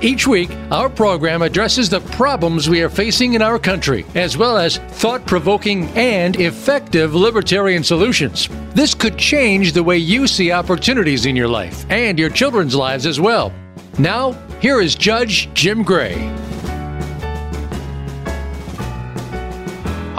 [0.00, 4.56] Each week, our program addresses the problems we are facing in our country, as well
[4.56, 8.48] as thought provoking and effective libertarian solutions.
[8.74, 13.06] This could change the way you see opportunities in your life and your children's lives
[13.06, 13.52] as well.
[13.98, 16.14] Now, here is Judge Jim Gray.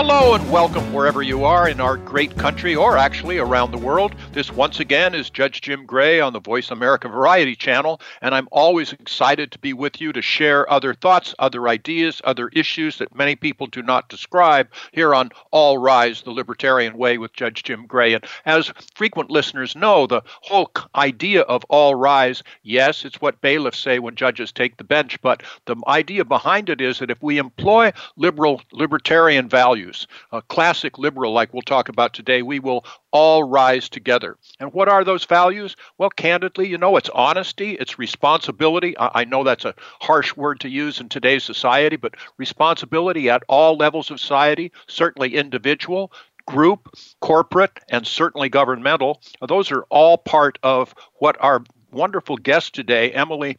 [0.02, 4.16] Hello and welcome wherever you are in our great country or actually around the world.
[4.32, 8.48] This once again is Judge Jim Gray on the Voice America Variety Channel, and I'm
[8.50, 13.14] always excited to be with you to share other thoughts, other ideas, other issues that
[13.14, 17.86] many people do not describe here on All Rise the Libertarian Way with Judge Jim
[17.86, 18.14] Gray.
[18.14, 23.80] And as frequent listeners know, the whole idea of All Rise, yes, it's what bailiffs
[23.80, 27.38] say when judges take the bench, but the idea behind it is that if we
[27.38, 30.08] employ liberal libertarian values, values.
[30.32, 34.38] A classic liberal, like we'll talk about today, we will all rise together.
[34.60, 35.76] And what are those values?
[35.98, 38.96] Well, candidly, you know, it's honesty, it's responsibility.
[39.00, 43.78] I, know that's a harsh word to use in today's society, but responsibility at all
[43.78, 46.12] levels of society, certainly individual,
[46.46, 49.22] group, corporate, and certainly governmental.
[49.48, 53.58] Those are all part of what our wonderful guest today, Emily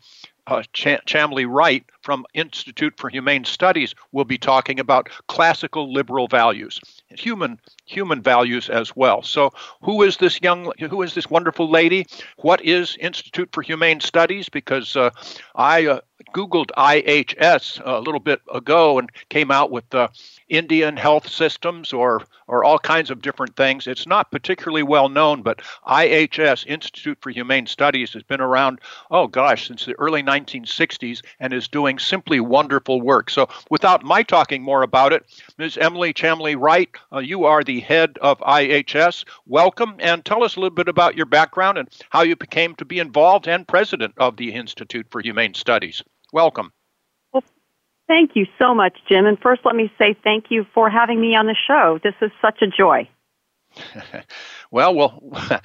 [0.50, 6.28] uh, Ch- Chamlee Wright from Institute for Humane Studies will be talking about classical liberal
[6.28, 9.22] values, human human values as well.
[9.22, 12.06] So, who is this young, who is this wonderful lady?
[12.38, 14.48] What is Institute for Humane Studies?
[14.48, 15.10] Because uh,
[15.54, 16.00] I uh,
[16.34, 20.10] Googled IHS a little bit ago and came out with the
[20.48, 23.86] Indian health systems or or all kinds of different things.
[23.86, 29.26] It's not particularly well known, but IHS Institute for Humane Studies has been around oh
[29.26, 33.30] gosh since the early 1960s and is doing simply wonderful work.
[33.30, 35.24] So without my talking more about it,
[35.58, 35.76] Ms.
[35.78, 39.24] Emily Chamlee Wright, uh, you are the head of IHS.
[39.46, 42.84] Welcome and tell us a little bit about your background and how you became to
[42.84, 46.02] be involved and president of the Institute for Humane Studies.
[46.32, 46.72] Welcome.
[47.32, 47.44] Well,
[48.06, 49.26] thank you so much, Jim.
[49.26, 51.98] And first, let me say thank you for having me on the show.
[52.02, 53.08] This is such a joy.
[54.70, 55.60] well, well,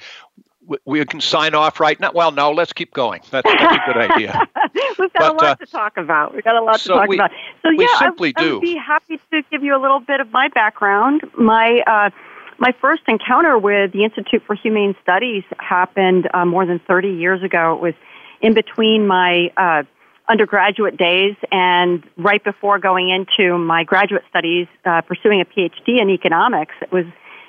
[0.84, 2.10] we can sign off right now.
[2.12, 3.20] Well, no, let's keep going.
[3.30, 4.40] That's, that's a good idea.
[4.98, 6.34] We've got but, a lot uh, to talk about.
[6.34, 7.30] We've got a lot so to talk we, about.
[7.62, 8.48] So we yeah, simply I, do.
[8.48, 11.22] I would be happy to give you a little bit of my background.
[11.38, 12.10] My uh,
[12.58, 17.42] my first encounter with the Institute for Humane Studies happened uh, more than 30 years
[17.42, 17.74] ago.
[17.74, 17.94] It was
[18.40, 19.82] in between my uh,
[20.28, 26.10] undergraduate days and right before going into my graduate studies, uh, pursuing a PhD in
[26.10, 26.74] economics.
[26.80, 27.04] It was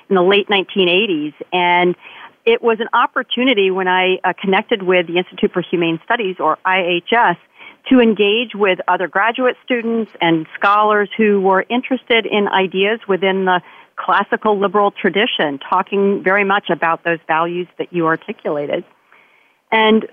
[0.08, 1.96] in the late 1980s, and
[2.48, 6.56] it was an opportunity when I uh, connected with the Institute for Humane Studies, or
[6.64, 7.36] IHS,
[7.90, 13.60] to engage with other graduate students and scholars who were interested in ideas within the
[13.96, 18.82] classical liberal tradition, talking very much about those values that you articulated.
[19.70, 20.06] And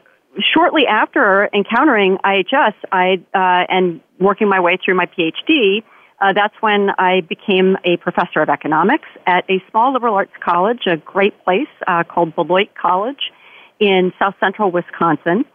[0.53, 5.83] shortly after encountering IHS, I uh, and working my way through my PhD,
[6.25, 10.87] uh, that's when I became a professor of economics at a small liberal arts college,
[10.87, 13.31] a great place uh, called Beloit College
[13.79, 15.45] in south central Wisconsin.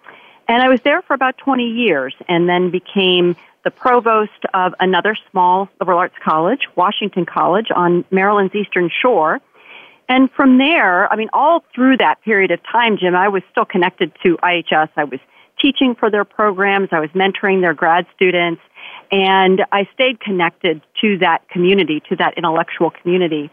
[0.46, 5.16] And I was there for about 20 years and then became the provost of another
[5.32, 9.40] small liberal arts college, Washington College, on Maryland's Eastern Shore.
[10.08, 13.64] And from there, I mean, all through that period of time, Jim, I was still
[13.64, 14.90] connected to IHS.
[14.96, 15.18] I was
[15.60, 18.62] teaching for their programs, I was mentoring their grad students,
[19.10, 23.50] and I stayed connected to that community, to that intellectual community.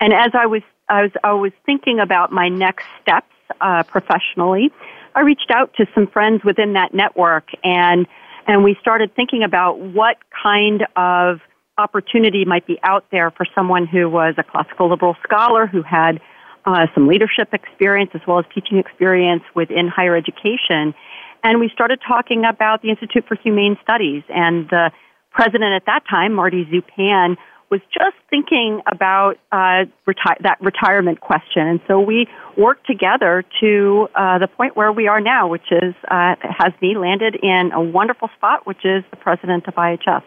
[0.00, 3.26] And as I was, I was, I was thinking about my next steps
[3.60, 4.70] uh, professionally,
[5.14, 8.06] I reached out to some friends within that network and
[8.44, 11.40] and we started thinking about what kind of
[11.78, 16.20] opportunity might be out there for someone who was a classical liberal scholar who had
[16.64, 20.94] uh, some leadership experience as well as teaching experience within higher education.
[21.44, 24.90] And we started talking about the Institute for Humane Studies and the
[25.30, 27.36] president at that time, Marty Zupan,
[27.72, 34.08] was just thinking about uh, reti- that retirement question, and so we worked together to
[34.14, 37.80] uh, the point where we are now, which is uh, has me landed in a
[37.80, 40.22] wonderful spot, which is the president of IHS.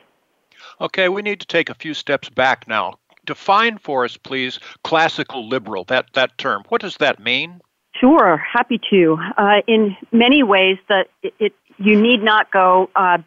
[0.81, 2.95] Okay, we need to take a few steps back now.
[3.25, 5.83] Define for us, please, classical liberal.
[5.83, 6.63] That that term.
[6.69, 7.61] What does that mean?
[7.99, 9.17] Sure, happy to.
[9.37, 13.19] Uh, in many ways, that it, it, you need not go uh,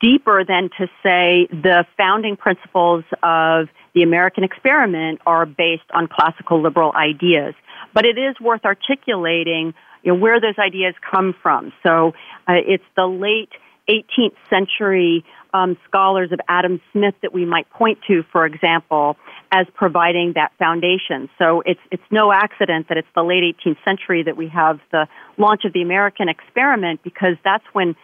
[0.00, 6.60] deeper than to say the founding principles of the American experiment are based on classical
[6.60, 7.54] liberal ideas.
[7.92, 11.72] But it is worth articulating you know, where those ideas come from.
[11.82, 12.14] So
[12.48, 13.50] uh, it's the late
[13.88, 19.16] 18th century um, scholars of Adam Smith that we might point to, for example,
[19.52, 21.30] as providing that foundation.
[21.38, 25.06] So it's it's no accident that it's the late 18th century that we have the
[25.38, 27.94] launch of the American experiment because that's when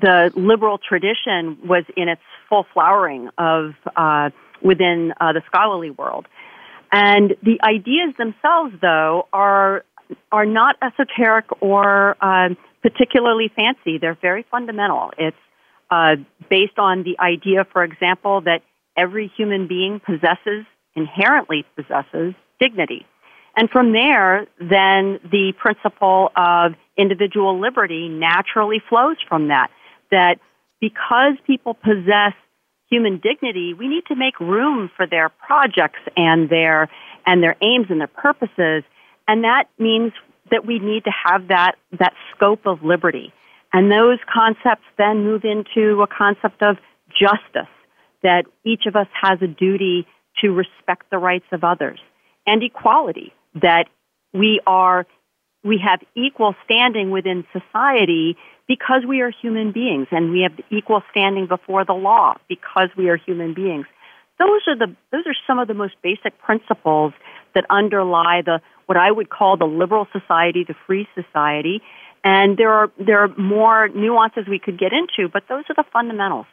[0.00, 4.30] the liberal tradition was in its full flowering of uh,
[4.62, 6.26] within uh, the scholarly world.
[6.90, 9.84] And the ideas themselves, though, are
[10.32, 12.50] are not esoteric or uh,
[12.82, 13.98] particularly fancy.
[13.98, 15.10] They're very fundamental.
[15.18, 15.36] It's
[15.90, 16.16] uh,
[16.50, 18.62] based on the idea, for example, that
[18.96, 23.06] every human being possesses, inherently possesses, dignity.
[23.56, 29.68] And from there, then the principle of individual liberty naturally flows from that.
[30.10, 30.38] That
[30.80, 32.34] because people possess
[32.88, 36.88] human dignity, we need to make room for their projects and their,
[37.26, 38.84] and their aims and their purposes.
[39.28, 40.12] And that means
[40.50, 43.32] that we need to have that, that scope of liberty.
[43.72, 46.78] And those concepts then move into a concept of
[47.10, 47.70] justice,
[48.22, 50.06] that each of us has a duty
[50.40, 52.00] to respect the rights of others,
[52.46, 53.84] and equality, that
[54.32, 55.06] we are,
[55.62, 58.36] we have equal standing within society
[58.66, 63.08] because we are human beings, and we have equal standing before the law because we
[63.08, 63.86] are human beings.
[64.38, 67.12] Those are the, those are some of the most basic principles
[67.54, 71.82] that underlie the, what I would call the liberal society, the free society,
[72.24, 75.84] and there are there are more nuances we could get into, but those are the
[75.92, 76.46] fundamentals.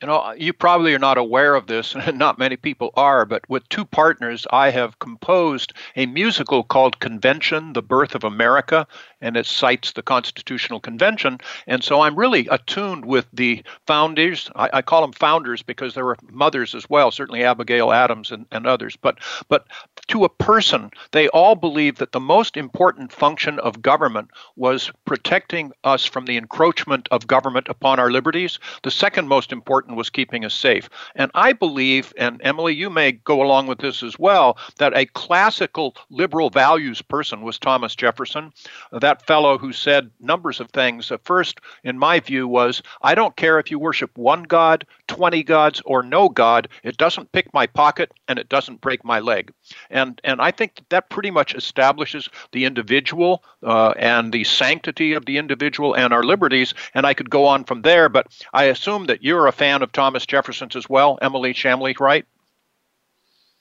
[0.00, 3.48] You know, you probably are not aware of this, and not many people are, but
[3.48, 8.88] with two partners, I have composed a musical called Convention, The Birth of America,
[9.22, 11.38] and it cites the Constitutional Convention.
[11.66, 14.50] And so I'm really attuned with the founders.
[14.54, 18.44] I, I call them founders because there were mothers as well, certainly Abigail Adams and,
[18.52, 18.96] and others.
[18.96, 19.66] But, but
[20.08, 25.72] to a person, they all believed that the most important function of government was protecting
[25.84, 28.58] us from the encroachment of government upon our liberties.
[28.82, 30.90] The second most important was keeping us safe.
[31.14, 35.06] And I believe, and Emily, you may go along with this as well, that a
[35.06, 38.52] classical liberal values person was Thomas Jefferson.
[38.90, 41.10] That that fellow who said numbers of things.
[41.10, 45.42] The first, in my view, was I don't care if you worship one God, 20
[45.42, 46.68] gods, or no God.
[46.82, 49.52] It doesn't pick my pocket and it doesn't break my leg.
[49.90, 55.12] And, and I think that, that pretty much establishes the individual uh, and the sanctity
[55.12, 56.72] of the individual and our liberties.
[56.94, 59.92] And I could go on from there, but I assume that you're a fan of
[59.92, 62.24] Thomas Jefferson's as well, Emily Chamlee, right?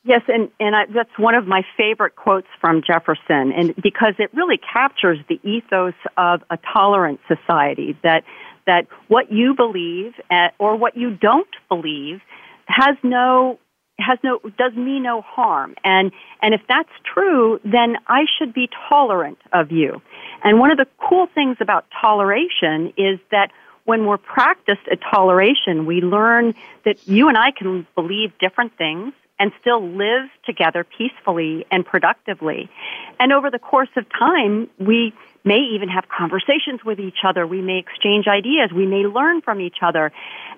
[0.03, 4.33] Yes, and, and I, that's one of my favorite quotes from Jefferson, and because it
[4.33, 8.23] really captures the ethos of a tolerant society that
[8.65, 12.21] that what you believe at, or what you don't believe
[12.65, 13.59] has no
[13.99, 16.11] has no does me no harm, and
[16.41, 20.01] and if that's true, then I should be tolerant of you.
[20.43, 23.51] And one of the cool things about toleration is that
[23.85, 26.55] when we're practiced at toleration, we learn
[26.85, 32.69] that you and I can believe different things and still live together peacefully and productively.
[33.19, 37.47] And over the course of time, we may even have conversations with each other.
[37.47, 38.69] We may exchange ideas.
[38.71, 40.11] We may learn from each other.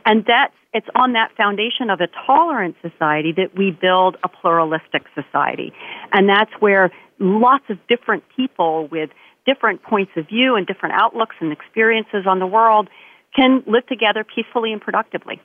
[0.06, 5.04] And that's, it's on that foundation of a tolerant society that we build a pluralistic
[5.16, 5.72] society.
[6.12, 9.12] And that's where lots of different people with
[9.46, 12.90] different points of view and different outlooks and experiences on the world
[13.34, 15.40] can live together peacefully and productively.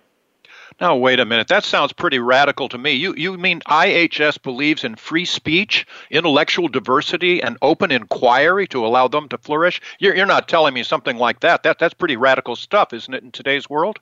[0.80, 1.48] Now, wait a minute.
[1.48, 2.92] That sounds pretty radical to me.
[2.92, 9.08] You, you mean IHS believes in free speech, intellectual diversity, and open inquiry to allow
[9.08, 9.80] them to flourish?
[9.98, 11.62] You're, you're not telling me something like that.
[11.62, 11.78] that.
[11.78, 13.98] That's pretty radical stuff, isn't it, in today's world?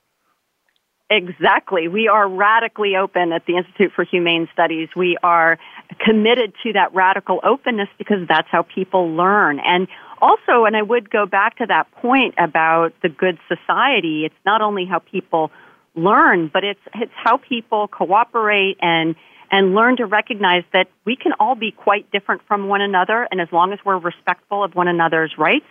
[1.09, 1.87] Exactly.
[1.87, 4.89] We are radically open at the Institute for Humane Studies.
[4.97, 5.57] We are
[6.05, 9.61] committed to that radical openness because that's how people learn.
[9.61, 9.87] And
[10.21, 14.63] also, and I would go back to that point about the good society, it's not
[14.63, 15.53] only how people
[15.97, 19.17] learn, but it's it's how people cooperate and
[19.51, 23.41] and learn to recognize that we can all be quite different from one another, and
[23.41, 25.67] as long as we're respectful of one another's rights,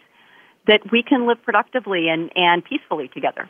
[0.67, 3.49] that we can live productively and, and peacefully together.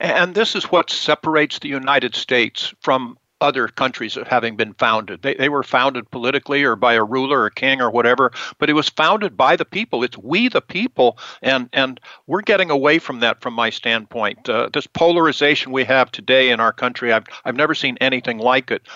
[0.00, 5.22] And this is what separates the United States from other countries having been founded.
[5.22, 8.74] They, they were founded politically or by a ruler or king or whatever, but it
[8.74, 10.02] was founded by the people.
[10.02, 14.48] It's we the people, and, and we're getting away from that from my standpoint.
[14.48, 18.70] Uh, this polarization we have today in our country, I've, I've never seen anything like
[18.70, 18.86] it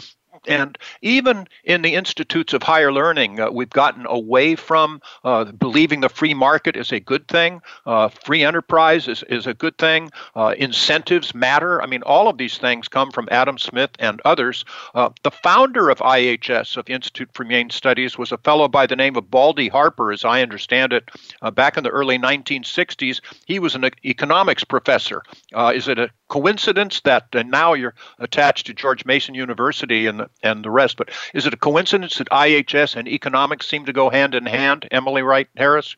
[0.47, 6.01] and even in the institutes of higher learning, uh, we've gotten away from uh, believing
[6.01, 7.63] the free market is a good thing.
[7.87, 10.11] Uh, free enterprise is, is a good thing.
[10.35, 11.81] Uh, incentives matter.
[11.83, 14.65] I mean, all of these things come from Adam Smith and others.
[14.95, 18.87] Uh, the founder of IHS, of the Institute for Humane Studies, was a fellow by
[18.87, 21.09] the name of Baldy Harper, as I understand it.
[21.55, 25.23] back in the early 1960s, he was an economics professor.
[25.55, 30.31] is it a coincidence that and now you're attached to George Mason University and the,
[30.43, 30.97] and the rest?
[30.97, 34.89] But is it a coincidence that IHS and economics seem to go hand in hand?
[34.91, 35.95] Emily Wright Harris?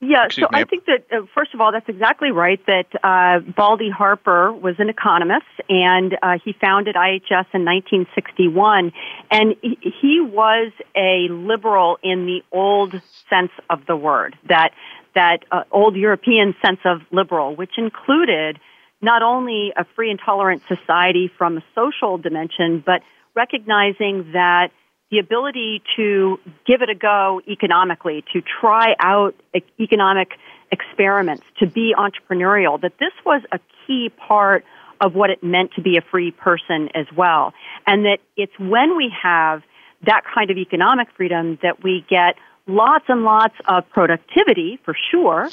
[0.00, 0.62] Yeah, Excuse so me.
[0.62, 4.76] I think that, uh, first of all, that's exactly right, that uh, Baldy Harper was
[4.78, 8.92] an economist, and uh, he founded IHS in 1961,
[9.30, 14.70] and he, he was a liberal in the old sense of the word, that,
[15.16, 18.60] that uh, old European sense of liberal, which included
[19.00, 23.02] not only a free and tolerant society from a social dimension, but
[23.34, 24.70] recognizing that
[25.10, 29.34] the ability to give it a go economically, to try out
[29.80, 30.32] economic
[30.70, 34.64] experiments, to be entrepreneurial, that this was a key part
[35.00, 37.54] of what it meant to be a free person as well.
[37.86, 39.62] And that it's when we have
[40.06, 42.34] that kind of economic freedom that we get
[42.66, 45.48] lots and lots of productivity, for sure,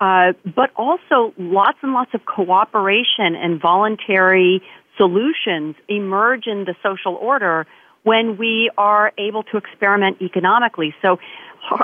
[0.00, 4.62] uh, but also lots and lots of cooperation and voluntary
[4.96, 7.66] solutions emerge in the social order
[8.02, 10.94] when we are able to experiment economically.
[11.02, 11.18] So,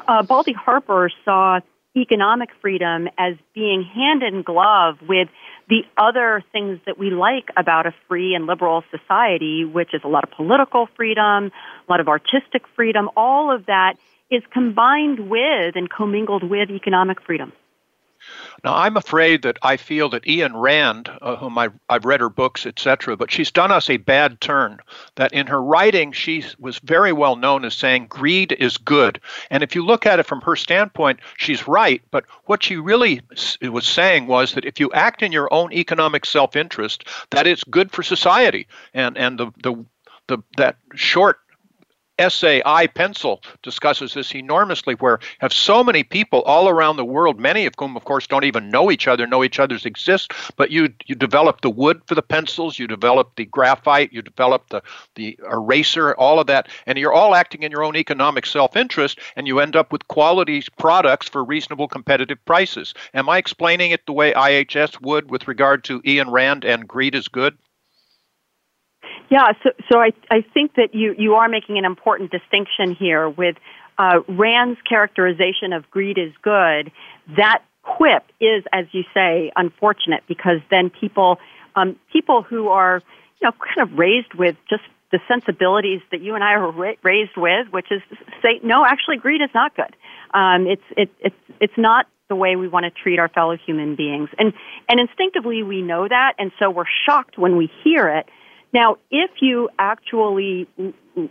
[0.09, 1.61] uh, Baldy Harper saw
[1.97, 5.29] economic freedom as being hand in glove with
[5.69, 10.09] the other things that we like about a free and liberal society, which is a
[10.09, 11.53] lot of political freedom,
[11.89, 13.95] a lot of artistic freedom, all of that
[14.31, 17.53] is combined with and commingled with economic freedom.
[18.63, 22.31] Now, I'm afraid that I feel that Ayn Rand, uh, whom I've, I've read her
[22.31, 24.79] books, etc., but she's done us a bad turn.
[25.17, 29.21] That in her writing, she was very well known as saying greed is good.
[29.51, 32.03] And if you look at it from her standpoint, she's right.
[32.11, 33.21] But what she really
[33.61, 37.65] was saying was that if you act in your own economic self interest, that it's
[37.65, 38.67] good for society.
[38.95, 39.85] And, and the, the,
[40.29, 41.41] the, that short
[42.19, 47.41] essay I Pencil discusses this enormously, where have so many people all around the world,
[47.41, 50.71] many of whom, of course, don't even know each other, know each other's exist, but
[50.71, 54.83] you you develop the wood for the pencils, you develop the graphite, you develop the
[55.15, 59.47] the eraser, all of that, and you're all acting in your own economic self-interest, and
[59.47, 62.95] you end up with quality products for reasonable competitive prices.
[63.15, 67.15] Am I explaining it the way IHS would with regard to Ayn Rand and greed
[67.15, 67.57] is good?
[69.31, 73.29] Yeah, so, so I, I think that you, you are making an important distinction here
[73.29, 73.57] with
[73.99, 76.93] uh, Rand's characterization of greed is good.
[77.37, 81.39] That quip is, as you say, unfortunate because then people,
[81.77, 83.03] um, people who are,
[83.41, 86.95] you know, kind of raised with just the sensibilities that you and I were ra-
[87.03, 88.03] raised with, which is
[88.43, 89.95] say, no, actually, greed is not good.
[90.33, 93.95] Um, it's it, it's it's not the way we want to treat our fellow human
[93.95, 94.53] beings, and
[94.89, 98.29] and instinctively we know that, and so we're shocked when we hear it.
[98.75, 100.67] Now, if you actually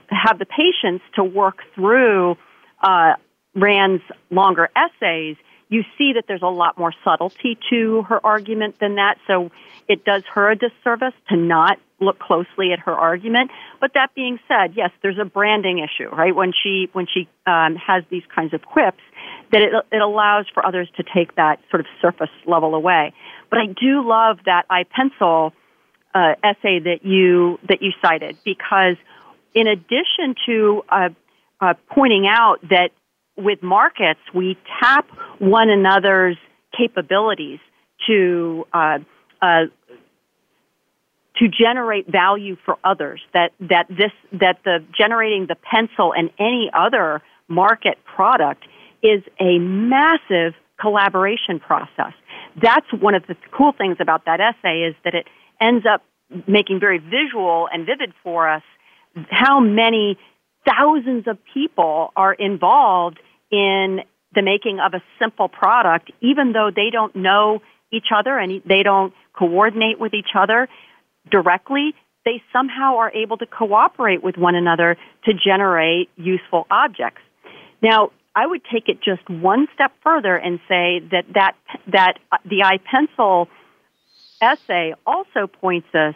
[0.08, 2.38] have the patience to work through
[2.82, 3.14] uh,
[3.54, 5.36] Rand's longer essays,
[5.68, 9.18] you see that there's a lot more subtlety to her argument than that.
[9.28, 9.52] So
[9.90, 13.52] it does her a disservice to not look closely at her argument.
[13.82, 16.36] But that being said, yes, there's a branding issue, right?
[16.36, 19.02] When she when she um, has these kinds of quips,
[19.52, 23.14] that it, it allows for others to take that sort of surface level away.
[23.50, 25.54] But I do love that I pencil
[26.14, 28.96] uh, essay that you that you cited because
[29.54, 31.10] in addition to uh,
[31.60, 32.92] uh, pointing out that
[33.36, 35.08] with markets we tap
[35.40, 36.38] one another's
[36.78, 37.60] capabilities
[38.08, 39.00] to uh,
[39.42, 39.66] uh,
[41.38, 46.70] to generate value for others that that this that the generating the pencil and any
[46.74, 48.64] other market product
[49.02, 52.14] is a massive collaboration process.
[52.62, 55.28] That's one of the cool things about that essay is that it
[55.64, 56.04] ends up
[56.48, 58.64] making very visual and vivid for us
[59.30, 60.18] how many
[60.66, 63.20] thousands of people are involved
[63.52, 64.00] in
[64.34, 68.82] the making of a simple product, even though they don't know each other and they
[68.82, 70.68] don't coordinate with each other
[71.30, 71.94] directly,
[72.26, 77.22] they somehow are able to cooperate with one another to generate useful objects.
[77.82, 81.56] Now, I would take it just one step further and say that that,
[81.92, 82.14] that
[82.46, 83.48] the I, Pencil
[84.44, 86.16] essay also points us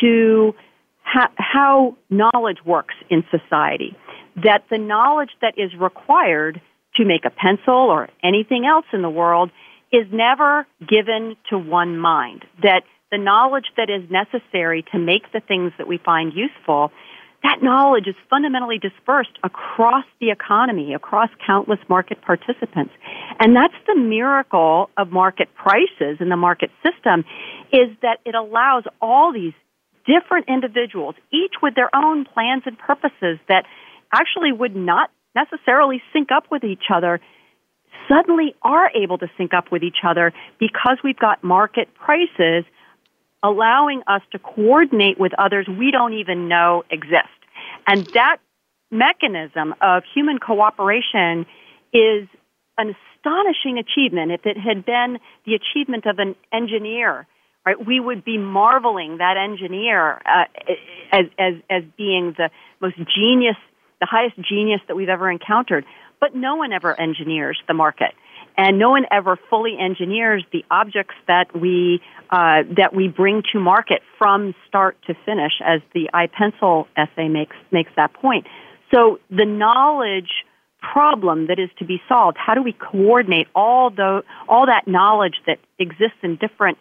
[0.00, 0.54] to
[1.02, 3.96] ha- how knowledge works in society.
[4.36, 6.60] That the knowledge that is required
[6.96, 9.50] to make a pencil or anything else in the world
[9.92, 12.44] is never given to one mind.
[12.62, 16.92] That the knowledge that is necessary to make the things that we find useful
[17.42, 22.92] that knowledge is fundamentally dispersed across the economy, across countless market participants.
[23.38, 27.24] And that's the miracle of market prices and the market system
[27.72, 29.54] is that it allows all these
[30.04, 33.64] different individuals, each with their own plans and purposes that
[34.12, 37.20] actually would not necessarily sync up with each other,
[38.08, 42.64] suddenly are able to sync up with each other because we've got market prices
[43.42, 47.28] allowing us to coordinate with others we don't even know exist.
[47.86, 48.38] And that
[48.90, 51.46] mechanism of human cooperation
[51.92, 52.28] is
[52.76, 54.32] an astonishing achievement.
[54.32, 57.26] If it had been the achievement of an engineer,
[57.64, 60.44] right, we would be marveling that engineer uh,
[61.12, 63.56] as, as, as being the most genius,
[64.00, 65.84] the highest genius that we've ever encountered.
[66.20, 68.12] But no one ever engineers the market
[68.56, 73.58] and no one ever fully engineers the objects that we uh, that we bring to
[73.58, 78.46] market from start to finish, as the I, Pencil essay makes makes that point.
[78.94, 80.30] So the knowledge
[80.80, 85.34] problem that is to be solved, how do we coordinate all the all that knowledge
[85.46, 86.78] that exists in different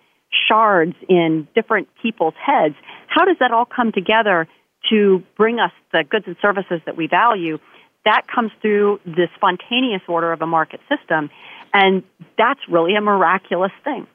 [0.47, 2.75] shards in different people's heads?
[3.07, 4.47] How does that all come together
[4.89, 7.57] to bring us the goods and services that we value?
[8.05, 11.29] That comes through the spontaneous order of a market system.
[11.73, 12.03] And
[12.37, 14.07] that's really a miraculous thing.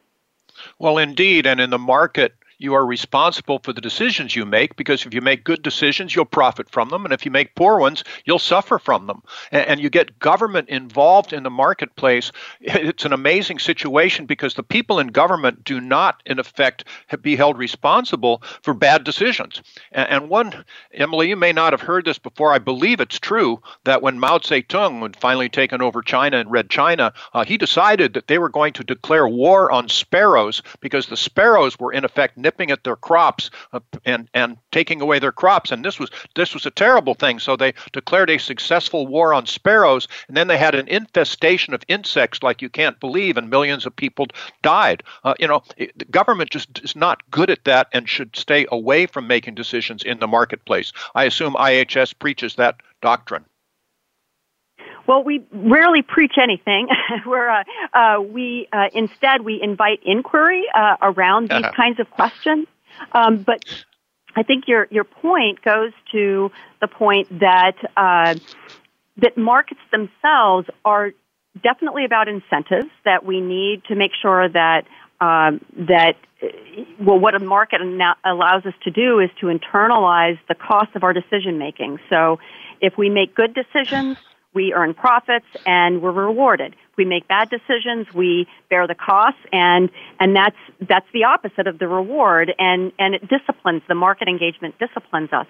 [0.78, 1.46] Well, indeed.
[1.46, 5.20] And in the market, you are responsible for the decisions you make because if you
[5.20, 7.04] make good decisions, you'll profit from them.
[7.04, 9.23] And if you make poor ones, you'll suffer from them.
[9.50, 12.32] And, and, you get government involved in the marketplace.
[12.84, 16.84] It's an amazing situation because the people in government do not, in effect,
[17.23, 19.62] be held responsible for bad decisions.
[19.92, 22.52] And, and one, Emily, you may not have heard this before.
[22.52, 26.70] I believe it's true that when Mao Zedong had finally taken over China and Red
[26.70, 31.16] China, uh, he decided that they were going to declare war on sparrows because the
[31.16, 32.37] sparrows were, in effect,
[32.70, 35.70] at their crops uh, and and taking away their crops.
[35.70, 37.38] And this was this was a terrible thing.
[37.38, 41.82] So they declared a successful war on sparrows, and then they had an infestation of
[41.88, 44.26] insects like you can't believe, and millions of people
[44.62, 45.02] died.
[45.25, 49.06] Uh, you know, the government just is not good at that and should stay away
[49.06, 50.92] from making decisions in the marketplace.
[51.14, 53.44] I assume IHS preaches that doctrine.
[55.06, 56.88] Well, we rarely preach anything.
[57.26, 61.73] We're, uh, uh, we uh, instead we invite inquiry uh, around these uh-huh.
[61.76, 62.67] kinds of questions.
[63.12, 63.64] Um, but
[64.36, 68.34] I think your your point goes to the point that uh,
[69.19, 71.12] that markets themselves are
[71.62, 72.90] definitely about incentives.
[73.04, 74.86] That we need to make sure that
[75.21, 76.17] um, that
[77.00, 77.80] well, what a market
[78.25, 81.99] allows us to do is to internalize the cost of our decision making.
[82.10, 82.38] So,
[82.80, 84.19] if we make good decisions
[84.54, 86.75] we earn profits and we're rewarded.
[86.97, 89.90] We make bad decisions, we bear the costs, and
[90.21, 90.56] and that's
[90.88, 95.47] that's the opposite of the reward, and and it disciplines the market engagement disciplines us.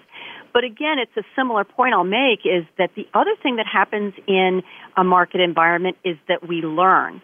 [0.53, 4.13] But again, it's a similar point I'll make is that the other thing that happens
[4.25, 4.63] in
[4.97, 7.21] a market environment is that we learn.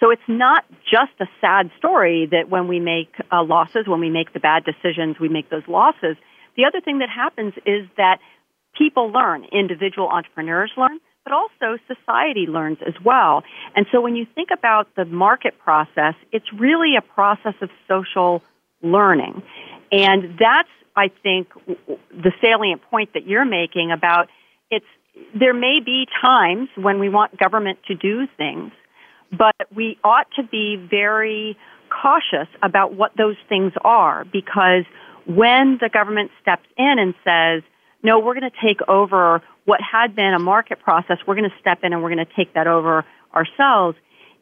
[0.00, 4.10] So it's not just a sad story that when we make uh, losses, when we
[4.10, 6.16] make the bad decisions, we make those losses.
[6.56, 8.18] The other thing that happens is that
[8.76, 13.42] people learn, individual entrepreneurs learn, but also society learns as well.
[13.74, 18.42] And so when you think about the market process, it's really a process of social
[18.82, 19.42] learning.
[19.90, 21.48] And that's, I think,
[22.10, 24.28] the salient point that you're making about
[24.70, 24.86] it's,
[25.34, 28.72] there may be times when we want government to do things,
[29.30, 31.56] but we ought to be very
[31.90, 34.84] cautious about what those things are because
[35.26, 37.62] when the government steps in and says,
[38.04, 41.56] no, we're going to take over what had been a market process, we're going to
[41.58, 43.96] step in and we're going to take that over ourselves.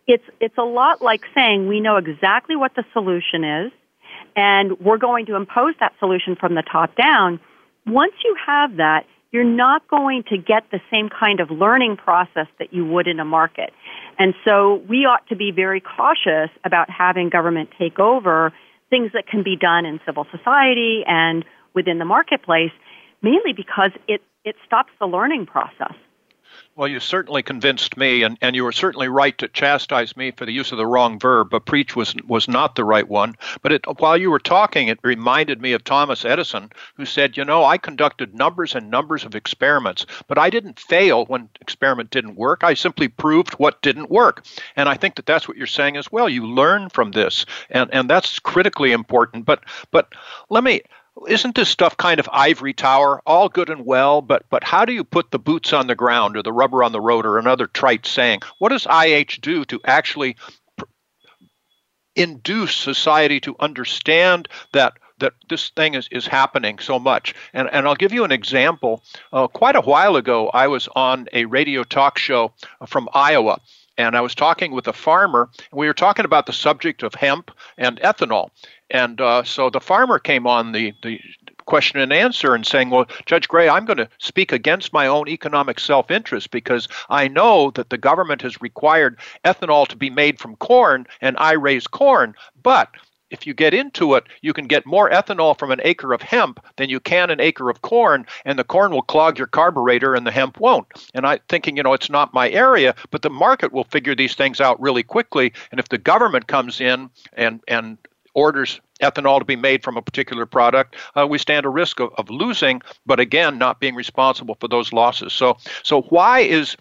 [0.07, 3.72] It's, it's a lot like saying we know exactly what the solution is
[4.35, 7.38] and we're going to impose that solution from the top down.
[7.87, 12.46] Once you have that, you're not going to get the same kind of learning process
[12.59, 13.72] that you would in a market.
[14.18, 18.53] And so we ought to be very cautious about having government take over
[18.90, 21.44] things that can be done in civil society and
[21.75, 22.72] within the marketplace,
[23.22, 25.94] mainly because it it stops the learning process.
[26.74, 30.46] Well, you certainly convinced me, and, and you were certainly right to chastise me for
[30.46, 33.37] the use of the wrong verb, but preach was was not the right one.
[33.61, 37.44] But it, while you were talking, it reminded me of Thomas Edison, who said, "You
[37.44, 42.37] know, I conducted numbers and numbers of experiments, but I didn't fail when experiment didn't
[42.37, 42.64] work.
[42.64, 44.44] I simply proved what didn't work."
[44.76, 46.28] And I think that that's what you're saying as well.
[46.28, 49.44] You learn from this, and and that's critically important.
[49.44, 50.14] But but
[50.48, 50.82] let me
[51.28, 54.92] isn't this stuff kind of ivory tower all good and well but but how do
[54.92, 57.66] you put the boots on the ground or the rubber on the road or another
[57.66, 60.37] trite saying what does ih do to actually
[60.76, 60.85] pr-
[62.16, 67.32] induce society to understand that that this thing is, is happening so much.
[67.54, 69.04] And, and I'll give you an example.
[69.32, 72.52] Uh, quite a while ago, I was on a radio talk show
[72.88, 73.61] from Iowa
[74.02, 77.14] and I was talking with a farmer, and we were talking about the subject of
[77.14, 78.50] hemp and ethanol.
[78.90, 81.18] And uh, so the farmer came on the, the
[81.64, 85.28] question and answer and saying, Well, Judge Gray, I'm going to speak against my own
[85.28, 90.38] economic self interest because I know that the government has required ethanol to be made
[90.38, 92.34] from corn, and I raise corn.
[92.62, 92.88] But
[93.33, 96.64] if you get into it, you can get more ethanol from an acre of hemp
[96.77, 100.27] than you can an acre of corn, and the corn will clog your carburetor and
[100.27, 100.87] the hemp won't.
[101.14, 104.35] And I'm thinking, you know, it's not my area, but the market will figure these
[104.35, 105.53] things out really quickly.
[105.71, 107.99] And if the government comes in and and
[108.35, 112.12] orders ethanol to be made from a particular product, uh, we stand a risk of,
[112.16, 115.33] of losing, but again, not being responsible for those losses.
[115.33, 116.77] So, so why is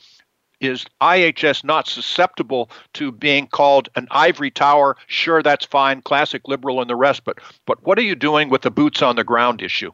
[0.62, 4.96] is IHS not susceptible to being called an ivory tower?
[5.08, 8.62] Sure, that's fine, classic liberal and the rest, but but what are you doing with
[8.62, 9.92] the boots on the ground issue?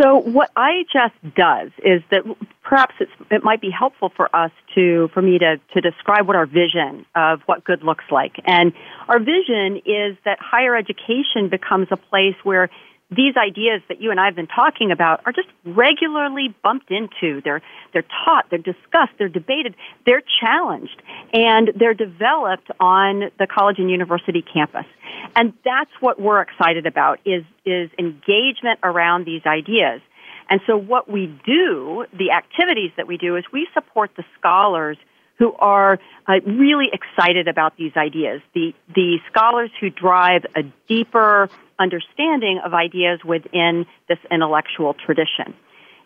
[0.00, 2.22] So what IHS does is that
[2.62, 2.94] perhaps
[3.30, 7.04] it might be helpful for us to, for me to, to describe what our vision
[7.14, 8.36] of what good looks like.
[8.46, 8.72] And
[9.08, 12.70] our vision is that higher education becomes a place where
[13.10, 17.40] these ideas that you and I have been talking about are just regularly bumped into.
[17.42, 17.60] They're,
[17.92, 19.74] they're taught, they're discussed, they're debated,
[20.06, 24.86] they're challenged, and they're developed on the college and university campus.
[25.34, 30.00] And that's what we're excited about is, is engagement around these ideas.
[30.48, 34.96] And so what we do, the activities that we do is we support the scholars
[35.38, 41.48] who are uh, really excited about these ideas, the, the scholars who drive a deeper
[41.80, 45.54] understanding of ideas within this intellectual tradition.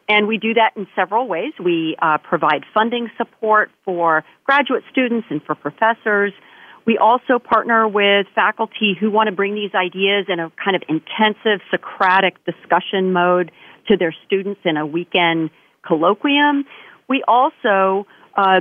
[0.09, 1.53] And we do that in several ways.
[1.63, 6.33] We uh, provide funding support for graduate students and for professors.
[6.87, 10.83] We also partner with faculty who want to bring these ideas in a kind of
[10.89, 13.51] intensive Socratic discussion mode
[13.89, 15.51] to their students in a weekend
[15.87, 16.65] colloquium.
[17.09, 18.07] We also
[18.37, 18.61] uh,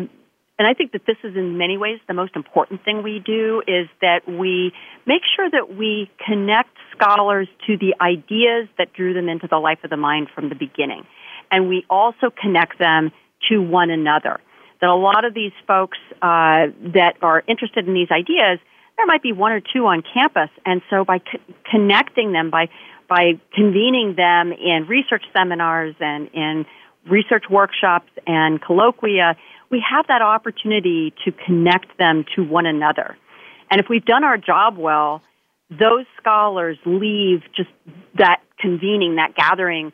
[0.60, 3.64] and I think that this is in many ways the most important thing we do
[3.68, 4.72] is that we
[5.06, 9.80] make sure that we connect scholars to the ideas that drew them into the life
[9.84, 11.06] of the mind from the beginning.
[11.52, 13.12] And we also connect them
[13.50, 14.40] to one another.
[14.82, 18.60] That a lot of these folks uh, that are interested in these ideas,
[18.98, 22.70] there might be one or two on campus, and so by co- connecting them, by
[23.10, 26.66] by convening them in research seminars and in
[27.10, 29.36] research workshops and colloquia,
[29.70, 33.18] we have that opportunity to connect them to one another.
[33.70, 35.22] And if we've done our job well,
[35.80, 37.70] those scholars leave just
[38.18, 39.92] that convening, that gathering,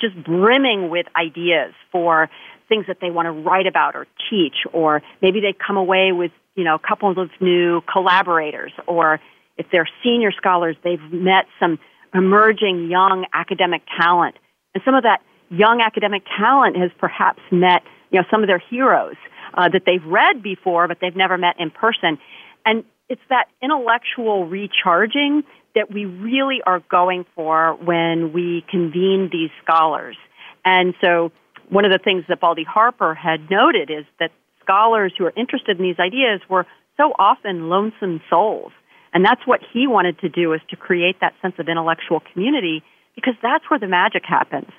[0.00, 2.28] just brimming with ideas for
[2.68, 6.30] things that they want to write about or teach, or maybe they come away with,
[6.54, 9.20] you know, a couple of new collaborators, or
[9.56, 11.78] if they're senior scholars, they've met some
[12.14, 14.36] emerging young academic talent.
[14.74, 18.62] And some of that young academic talent has perhaps met you know, some of their
[18.70, 19.16] heroes
[19.54, 22.18] uh, that they've read before, but they've never met in person.
[22.64, 25.42] And it's that intellectual recharging
[25.74, 30.16] that we really are going for when we convene these scholars.
[30.64, 31.32] And so
[31.68, 34.30] one of the things that Baldy Harper had noted is that
[34.62, 38.72] scholars who are interested in these ideas were so often lonesome souls.
[39.12, 42.82] And that's what he wanted to do is to create that sense of intellectual community
[43.14, 44.70] because that's where the magic happens.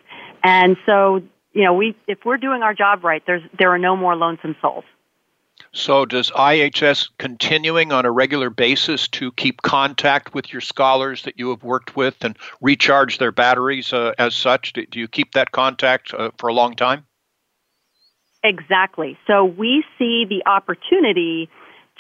[0.44, 1.22] And so
[1.54, 4.56] you know, we if we're doing our job right, there's there are no more lonesome
[4.62, 4.86] souls.
[5.74, 11.40] So, does IHS continuing on a regular basis to keep contact with your scholars that
[11.40, 14.74] you have worked with and recharge their batteries uh, as such?
[14.74, 17.06] Do, do, you keep that contact uh, for a long time?
[18.44, 19.18] Exactly.
[19.28, 21.50] So, we see the opportunity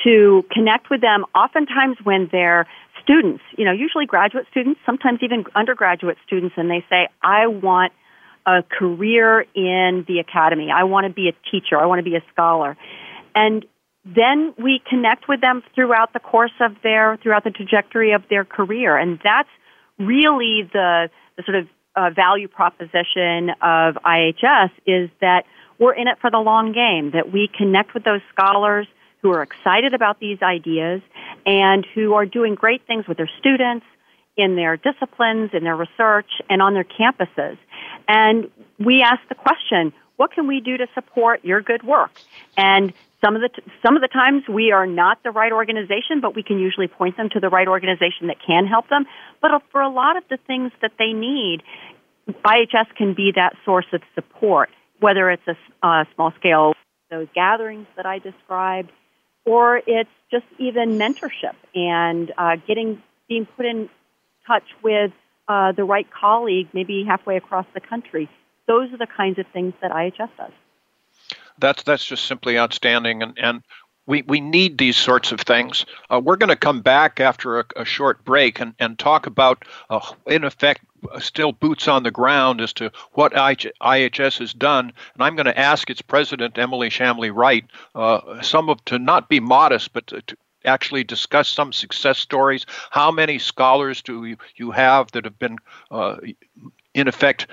[0.03, 2.67] to connect with them oftentimes when they're
[3.01, 7.93] students, you know, usually graduate students, sometimes even undergraduate students, and they say, I want
[8.45, 10.71] a career in the academy.
[10.71, 11.79] I want to be a teacher.
[11.79, 12.75] I want to be a scholar.
[13.35, 13.65] And
[14.03, 18.45] then we connect with them throughout the course of their, throughout the trajectory of their
[18.45, 18.97] career.
[18.97, 19.49] And that's
[19.99, 25.45] really the, the sort of uh, value proposition of IHS is that
[25.77, 28.87] we're in it for the long game, that we connect with those scholars
[29.21, 31.01] who are excited about these ideas
[31.45, 33.85] and who are doing great things with their students,
[34.37, 37.57] in their disciplines, in their research, and on their campuses.
[38.07, 42.11] And we ask the question, what can we do to support your good work?
[42.57, 46.21] And some of the t- some of the times we are not the right organization,
[46.21, 49.05] but we can usually point them to the right organization that can help them.
[49.41, 51.63] But for a lot of the things that they need,
[52.27, 56.73] IHS can be that source of support, whether it's a small scale
[57.11, 58.89] those gatherings that I described,
[59.45, 63.89] or it's just even mentorship and uh, getting being put in
[64.47, 65.11] touch with
[65.47, 68.29] uh, the right colleague, maybe halfway across the country.
[68.67, 70.51] Those are the kinds of things that IHS does.
[71.61, 73.63] That's that's just simply outstanding, and and
[74.07, 75.85] we, we need these sorts of things.
[76.09, 79.63] Uh, we're going to come back after a, a, short break and, and talk about,
[79.89, 80.81] uh, in effect,
[81.19, 84.91] still boots on the ground as to what IHS has done.
[85.13, 89.29] And I'm going to ask its president, Emily Chamlee Wright, uh, some of to not
[89.29, 92.65] be modest, but to, to actually discuss some success stories.
[92.89, 95.57] How many scholars do you, you have that have been
[95.89, 96.17] uh,
[96.93, 97.47] in effect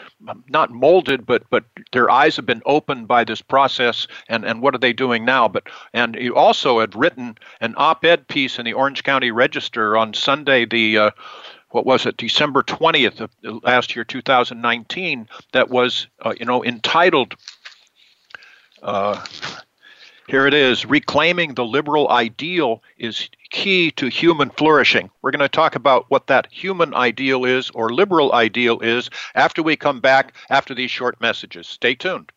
[0.49, 4.75] not molded but but their eyes have been opened by this process and and what
[4.75, 5.49] are they doing now?
[5.49, 10.15] But and you also had written an op-ed piece in the Orange County Register on
[10.15, 11.11] Sunday the uh,
[11.71, 13.31] what was it December 20th of
[13.63, 17.35] last year 2019 that was uh, you know entitled
[18.83, 19.25] uh,
[20.29, 25.11] here it is reclaiming the liberal ideal is key to human flourishing.
[25.23, 29.63] We're going to talk about what that human ideal is or liberal ideal is after
[29.63, 31.67] we come back after these short messages.
[31.67, 32.33] Stay tuned.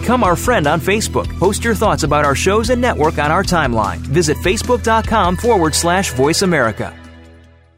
[0.00, 1.26] Become our friend on Facebook.
[1.38, 3.96] Post your thoughts about our shows and network on our timeline.
[3.96, 6.94] Visit facebook.com forward slash voice America.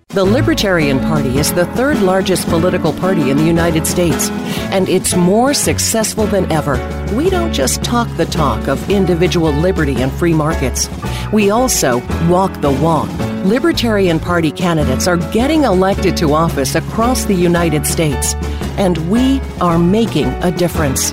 [0.08, 4.30] The Libertarian Party is the third largest political party in the United States,
[4.72, 6.74] and it's more successful than ever.
[7.14, 10.88] We don't just talk the talk of individual liberty and free markets,
[11.32, 13.08] we also walk the walk.
[13.44, 18.34] Libertarian Party candidates are getting elected to office across the United States,
[18.76, 21.12] and we are making a difference.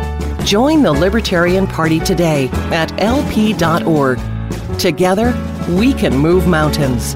[0.43, 4.19] Join the Libertarian Party today at lp.org.
[4.79, 5.33] Together,
[5.69, 7.15] we can move mountains.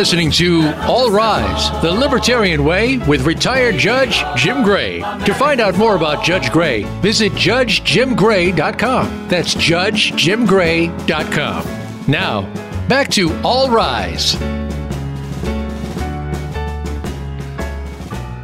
[0.00, 5.00] Listening to All Rise, the Libertarian Way with retired Judge Jim Gray.
[5.00, 9.28] To find out more about Judge Gray, visit judgejimgray.com.
[9.28, 11.66] That's judgejimgray.com.
[12.08, 12.50] Now,
[12.88, 14.59] back to All Rise.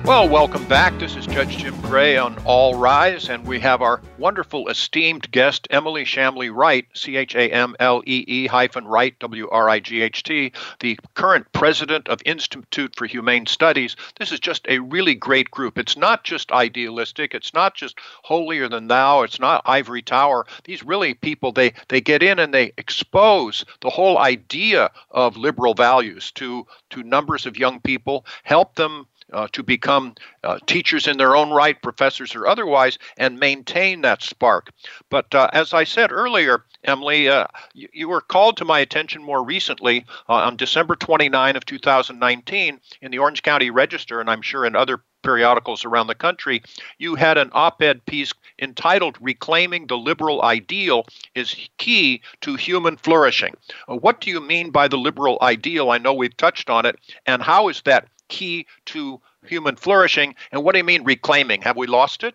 [0.06, 0.96] Well, welcome back.
[1.00, 5.66] This is Judge Jim Gray on All Rise, and we have our wonderful esteemed guest,
[5.68, 9.80] Emily Chamlee Wright, C H A M L E E hyphen Wright, W R I
[9.80, 13.96] G H T, the current president of Institute for Humane Studies.
[14.16, 15.76] This is just a really great group.
[15.76, 20.46] It's not just idealistic, it's not just holier than thou, it's not ivory tower.
[20.62, 25.74] These really people, they, they get in and they expose the whole idea of liberal
[25.74, 31.18] values to, to numbers of young people, help them uh, to become uh, teachers in
[31.18, 34.70] their own right, professors or otherwise, and maintain that spark.
[35.10, 39.22] But uh, as I said earlier, Emily, uh, you, you, were called to my attention
[39.22, 44.42] more recently uh, on December 29 of 2019 in the Orange County Register, and I'm
[44.42, 46.62] sure in other periodicals around the country,
[46.98, 52.96] you had an op ed piece entitled Reclaiming the Liberal Ideal is Key to Human
[52.96, 53.54] Flourishing.
[53.88, 55.90] Uh, what do you mean by the liberal ideal?
[55.90, 60.34] I know we've touched on it, and how is that key to human flourishing.
[60.52, 61.62] And what do you mean reclaiming?
[61.62, 62.34] Have we lost it?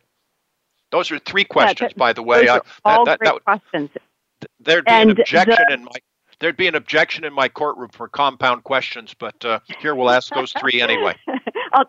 [0.91, 2.49] Those are three questions, yeah, by the way.
[2.49, 3.89] I, all that, great that, questions.
[4.60, 5.91] There'd be and an objection the, in my
[6.39, 10.34] there'd be an objection in my courtroom for compound questions, but uh, here we'll ask
[10.34, 11.15] those three anyway.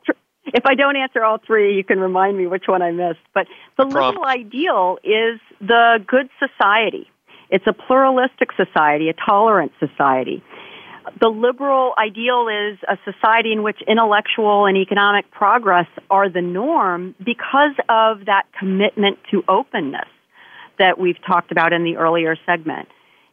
[0.05, 0.13] tr-
[0.47, 3.21] if I don't answer all three, you can remind me which one I missed.
[3.35, 7.09] But the liberal ideal is the good society.
[7.51, 10.43] It's a pluralistic society, a tolerant society
[11.21, 17.15] the liberal ideal is a society in which intellectual and economic progress are the norm
[17.19, 20.09] because of that commitment to openness
[20.79, 22.89] that we've talked about in the earlier segment.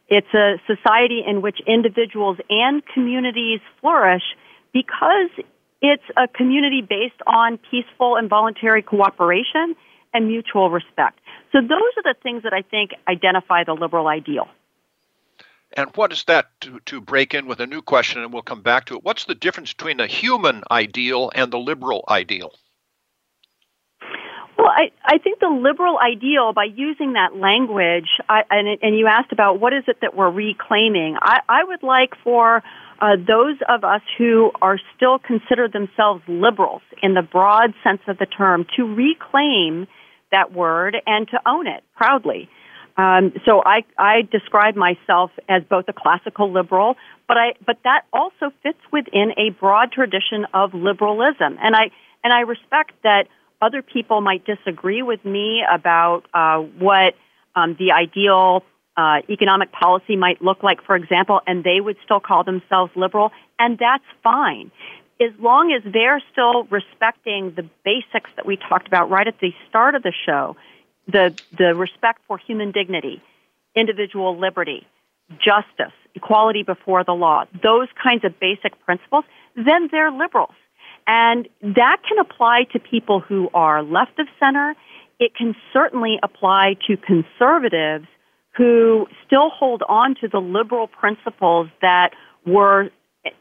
[0.08, 4.24] It's a society in which individuals and communities flourish
[4.72, 5.30] because
[5.80, 9.76] it's a community based on peaceful and voluntary cooperation
[10.12, 11.20] and mutual respect.
[11.52, 14.48] So those are the things that I think identify the liberal ideal.
[15.76, 18.62] And what is that to, to break in with a new question, and we'll come
[18.62, 19.04] back to it?
[19.04, 22.52] What's the difference between the human ideal and the liberal ideal?
[24.58, 29.06] Well, I, I think the liberal ideal, by using that language, I, and, and you
[29.06, 32.62] asked about what is it that we're reclaiming, I, I would like for
[33.00, 38.18] uh, those of us who are still consider themselves liberals in the broad sense of
[38.18, 39.86] the term to reclaim
[40.30, 42.48] that word and to own it proudly.
[42.96, 46.96] Um, so I, I describe myself as both a classical liberal,
[47.28, 51.90] but I, but that also fits within a broad tradition of liberalism, and I,
[52.22, 53.28] and I respect that
[53.62, 57.14] other people might disagree with me about uh, what
[57.54, 58.64] um, the ideal
[58.96, 63.32] uh, economic policy might look like, for example, and they would still call themselves liberal,
[63.58, 64.70] and that's fine.
[65.20, 69.52] As long as they're still respecting the basics that we talked about right at the
[69.68, 70.56] start of the show,
[71.06, 73.22] the, the respect for human dignity,
[73.74, 74.86] individual liberty,
[75.38, 79.24] justice, equality before the law, those kinds of basic principles,
[79.56, 80.54] then they're liberals.
[81.06, 84.74] And that can apply to people who are left of center.
[85.18, 88.06] It can certainly apply to conservatives
[88.56, 92.10] who still hold on to the liberal principles that
[92.46, 92.90] were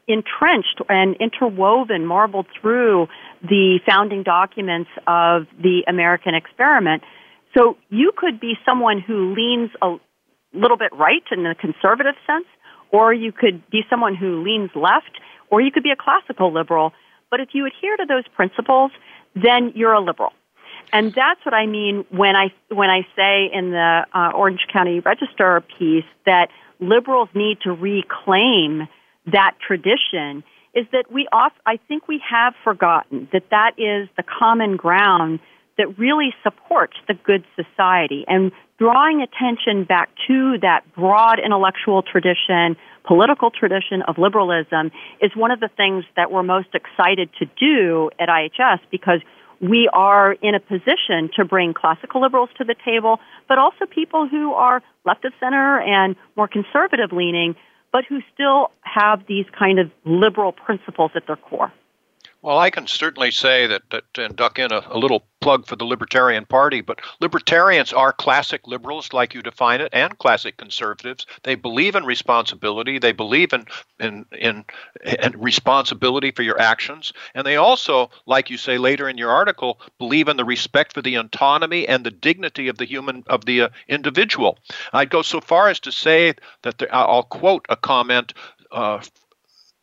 [0.08, 3.08] entrenched and interwoven, marbled through
[3.41, 7.04] the founding documents of the American experiment.
[7.57, 9.97] So you could be someone who leans a
[10.53, 12.45] little bit right in the conservative sense,
[12.91, 16.93] or you could be someone who leans left, or you could be a classical liberal.
[17.31, 18.91] But if you adhere to those principles,
[19.35, 20.33] then you're a liberal.
[20.91, 24.99] And that's what I mean when I when I say in the uh, Orange County
[24.99, 28.88] Register piece that liberals need to reclaim
[29.27, 34.23] that tradition is that we off I think we have forgotten that that is the
[34.23, 35.39] common ground
[35.79, 42.75] that really supports the good society and drawing attention back to that broad intellectual tradition,
[43.05, 48.09] political tradition of liberalism is one of the things that we're most excited to do
[48.19, 49.21] at IHS because
[49.61, 54.27] we are in a position to bring classical liberals to the table, but also people
[54.27, 57.55] who are left of center and more conservative leaning,
[57.93, 61.71] but who still have these kind of liberal principles at their core.
[62.41, 65.75] Well, I can certainly say that, that and duck in a, a, little plug for
[65.75, 71.25] the Libertarian Party, but libertarians are classic liberals, like you define it, and classic conservatives.
[71.43, 72.97] They believe in responsibility.
[72.97, 73.65] They believe in,
[73.99, 74.63] in, in,
[75.04, 77.12] in responsibility for your actions.
[77.36, 81.02] And they also, like you say later in your article, believe in the respect for
[81.02, 84.58] the autonomy and the dignity of the human, of the uh, individual.
[84.93, 88.34] I'd go so far as to say that there, I'll quote a comment
[88.71, 89.02] uh,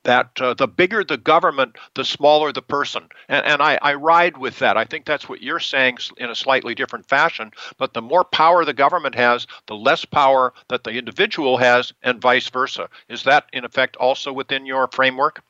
[0.07, 3.09] that uh, the bigger the government, the smaller the person.
[3.29, 4.77] And, and I, I, ride with that.
[4.77, 7.51] I think that's what you're saying in a slightly different fashion.
[7.77, 12.21] But the more power the government has, the less power that the individual has, and
[12.21, 12.89] vice versa.
[13.09, 15.43] Is that, in effect, also within your framework?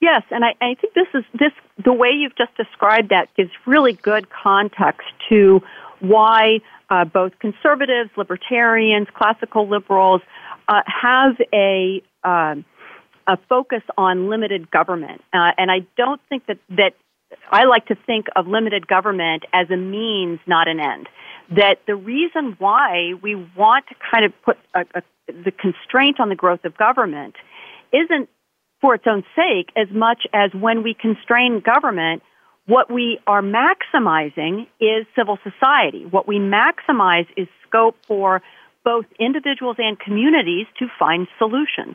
[0.00, 1.52] Yes, and I, I think this is this
[1.84, 5.60] the way you've just described that gives really good context to
[6.00, 10.22] why uh, both conservatives, libertarians, classical liberals
[10.68, 12.64] uh, have a um,
[13.28, 15.20] a focus on limited government.
[15.32, 16.94] Uh, and I don't think that, that
[17.52, 21.08] I like to think of limited government as a means, not an end.
[21.54, 26.30] That the reason why we want to kind of put a, a, the constraint on
[26.30, 27.36] the growth of government
[27.92, 28.30] isn't
[28.80, 32.22] for its own sake as much as when we constrain government,
[32.66, 36.06] what we are maximizing is civil society.
[36.06, 38.42] What we maximize is scope for
[38.88, 41.94] both individuals and communities to find solutions.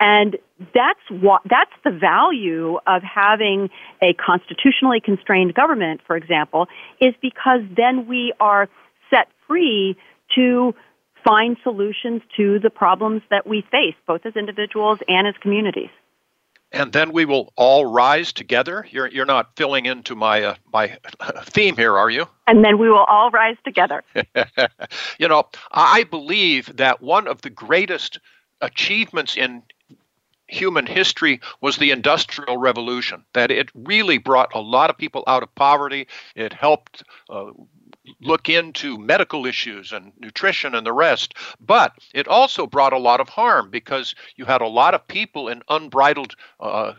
[0.00, 0.36] And
[0.74, 3.70] that's what, that's the value of having
[4.02, 6.66] a constitutionally constrained government, for example,
[7.00, 8.68] is because then we are
[9.10, 9.96] set free
[10.34, 10.74] to
[11.24, 15.90] find solutions to the problems that we face, both as individuals and as communities.
[16.74, 18.86] And then we will all rise together.
[18.90, 20.98] You're, you're not filling into my uh, my
[21.44, 22.26] theme here, are you?
[22.48, 24.02] And then we will all rise together.
[25.18, 28.18] you know, I believe that one of the greatest
[28.60, 29.62] achievements in
[30.48, 35.42] human history was the Industrial Revolution, that it really brought a lot of people out
[35.42, 36.08] of poverty.
[36.34, 37.50] It helped uh,
[38.20, 41.34] look into medical issues and nutrition and the rest.
[41.60, 45.48] But it also brought a lot of harm because you had a lot of people
[45.48, 46.94] in unbridled uh,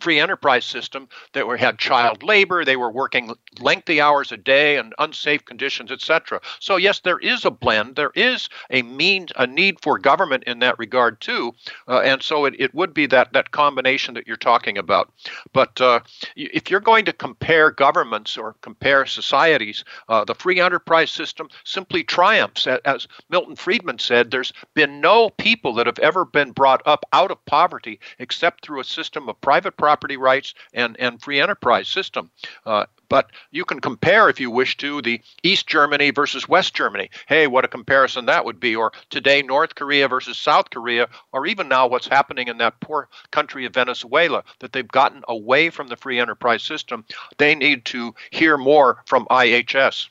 [0.00, 4.94] free enterprise system that had child labor, they were working lengthy hours a day and
[4.98, 6.40] unsafe conditions, etc.
[6.60, 7.96] So yes, there is a blend.
[7.96, 11.52] There is a mean a need for government in that regard too,
[11.88, 15.12] uh, and so it, it would be that that combination that you're talking about.
[15.52, 16.00] But uh,
[16.36, 22.04] if you're going to compare governments or compare societies, uh, the free enterprise system simply
[22.04, 22.66] triumphs.
[22.84, 27.30] As Milton Friedman said, there's been no people that have ever been brought up out
[27.30, 32.30] of poverty except through a system of private property rights and, and free enterprise system.
[32.64, 37.10] Uh, but you can compare, if you wish to, the East Germany versus West Germany.
[37.26, 38.76] Hey, what a comparison that would be.
[38.76, 43.08] Or today, North Korea versus South Korea, or even now what's happening in that poor
[43.30, 47.04] country of Venezuela, that they've gotten away from the free enterprise system.
[47.38, 50.08] They need to hear more from IHS.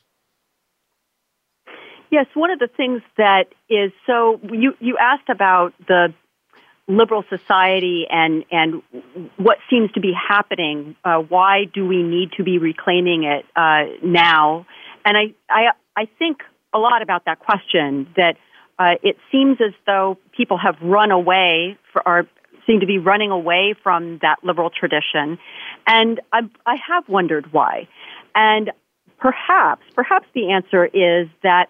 [2.09, 6.13] Yes, one of the things that is so you you asked about the
[6.87, 8.81] liberal society and and
[9.37, 10.95] what seems to be happening.
[11.03, 14.65] Uh, why do we need to be reclaiming it uh, now?
[15.05, 16.41] And I, I I think
[16.73, 18.07] a lot about that question.
[18.15, 18.37] That
[18.79, 22.27] uh, it seems as though people have run away for, or
[22.65, 25.37] seem to be running away from that liberal tradition,
[25.85, 27.87] and I, I have wondered why.
[28.33, 28.71] And
[29.17, 31.67] perhaps perhaps the answer is that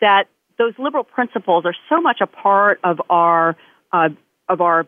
[0.00, 0.24] that
[0.58, 3.56] those liberal principles are so much a part of our
[3.92, 4.08] uh,
[4.48, 4.86] of our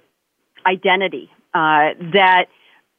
[0.67, 2.47] identity uh, that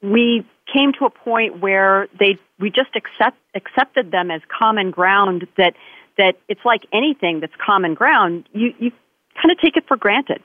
[0.02, 5.48] we came to a point where they we just accept accepted them as common ground
[5.58, 5.74] that
[6.18, 8.48] that it's like anything that's common ground.
[8.54, 8.92] You you
[9.36, 10.42] kind of take it for granted.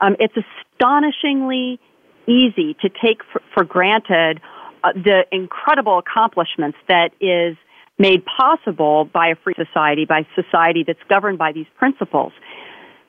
[0.00, 1.78] Um, it's astonishingly
[2.26, 4.40] easy to take for, for granted
[4.84, 7.56] uh, the incredible accomplishments that is
[7.98, 12.32] made possible by a free society by society that's governed by these principles.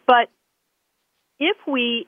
[0.06, 0.30] But
[1.40, 2.08] if we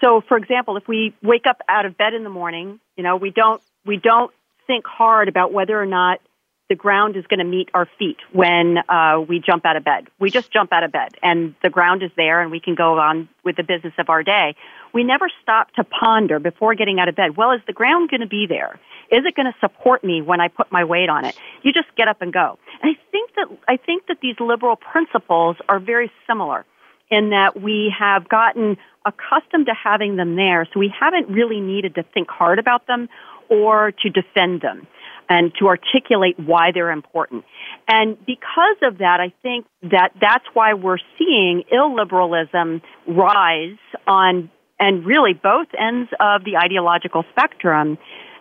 [0.00, 3.16] so, for example, if we wake up out of bed in the morning, you know,
[3.16, 4.32] we don't we don't
[4.66, 6.20] think hard about whether or not
[6.68, 10.06] the ground is going to meet our feet when uh, we jump out of bed.
[10.20, 12.98] We just jump out of bed, and the ground is there, and we can go
[12.98, 14.54] on with the business of our day.
[14.92, 17.36] We never stop to ponder before getting out of bed.
[17.36, 18.78] Well, is the ground going to be there?
[19.10, 21.38] Is it going to support me when I put my weight on it?
[21.62, 22.58] You just get up and go.
[22.82, 26.66] And I think that I think that these liberal principles are very similar
[27.10, 28.76] in that we have gotten
[29.08, 33.08] accustomed to having them there, so we haven't really needed to think hard about them
[33.48, 34.86] or to defend them
[35.28, 37.44] and to articulate why they're important.
[37.86, 44.50] And because of that, I think that that's why we're seeing illiberalism rise on
[44.80, 47.98] and really both ends of the ideological spectrum.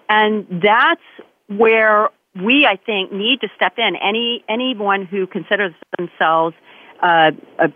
[0.07, 1.01] And that's
[1.47, 3.95] where we, I think, need to step in.
[3.95, 6.55] Any anyone who considers themselves
[7.01, 7.67] uh, a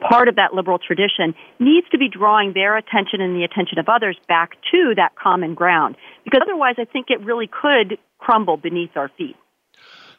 [0.00, 3.88] part of that liberal tradition needs to be drawing their attention and the attention of
[3.88, 5.96] others back to that common ground.
[6.24, 9.36] Because otherwise, I think it really could crumble beneath our feet.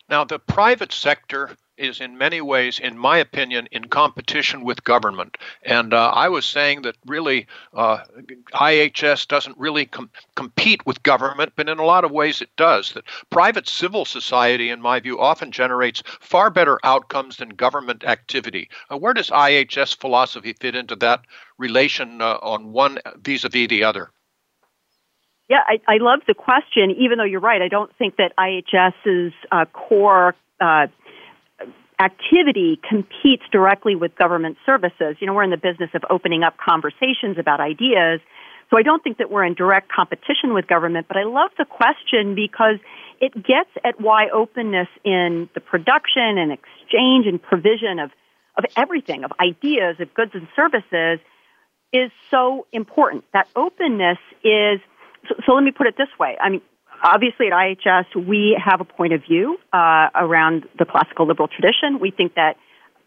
[0.09, 5.37] Now, the private sector is in many ways, in my opinion, in competition with government.
[5.63, 7.99] And uh, I was saying that really uh,
[8.53, 12.93] IHS doesn't really com- compete with government, but in a lot of ways it does.
[12.93, 18.69] That private civil society, in my view, often generates far better outcomes than government activity.
[18.91, 21.21] Uh, where does IHS philosophy fit into that
[21.57, 24.11] relation uh, on one vis a vis the other?
[25.49, 27.61] Yeah, I, I love the question, even though you're right.
[27.61, 30.87] I don't think that IHS's uh, core uh,
[31.99, 35.17] activity competes directly with government services.
[35.19, 38.21] You know, we're in the business of opening up conversations about ideas.
[38.69, 41.65] So I don't think that we're in direct competition with government, but I love the
[41.65, 42.75] question because
[43.19, 48.11] it gets at why openness in the production and exchange and provision of,
[48.57, 51.19] of everything, of ideas, of goods and services
[51.93, 53.23] is so important.
[53.33, 54.81] That openness is,
[55.27, 56.37] so, so let me put it this way.
[56.39, 56.61] I mean,
[57.03, 61.99] obviously at IHS, we have a point of view uh, around the classical liberal tradition.
[61.99, 62.57] We think that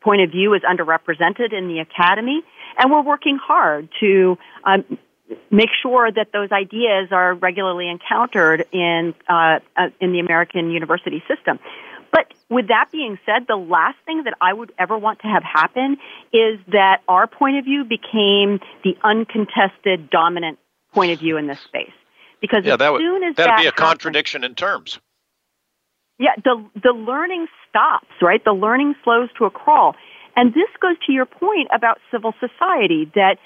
[0.01, 2.43] point of view is underrepresented in the academy,
[2.79, 4.99] and we're working hard to um,
[5.51, 11.23] make sure that those ideas are regularly encountered in uh, uh, in the American university
[11.29, 11.59] system.
[12.13, 15.45] But with that being said, the last thing that I would ever want to have
[15.45, 15.97] happen
[16.33, 20.59] is that our point of view became the uncontested dominant
[20.93, 21.93] point of view in this space.
[22.41, 24.99] Because yeah, as that would, soon as that'd that be a contradiction in terms.
[26.19, 28.45] Yeah, the the learning stops, right?
[28.45, 29.95] The learning slows to a crawl.
[30.37, 33.39] And this goes to your point about civil society that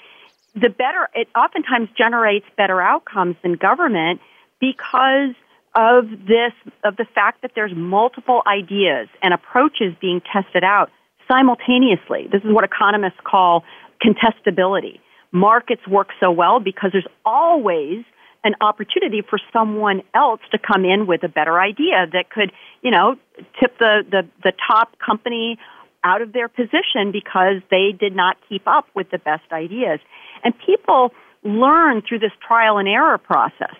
[0.53, 4.21] the better it oftentimes generates better outcomes than government
[4.59, 5.35] because
[5.75, 10.89] of this of the fact that there's multiple ideas and approaches being tested out
[11.27, 12.27] simultaneously.
[12.31, 13.63] This is what economists call
[14.03, 14.99] contestability.
[15.31, 18.05] Markets work so well because there's always
[18.45, 22.91] an opportunity for someone else to come in with a better idea that could, you
[22.91, 23.15] know,
[23.59, 25.57] tip the, the, the top company
[26.03, 29.99] out of their position because they did not keep up with the best ideas.
[30.43, 31.11] And people
[31.43, 33.75] learn through this trial and error process.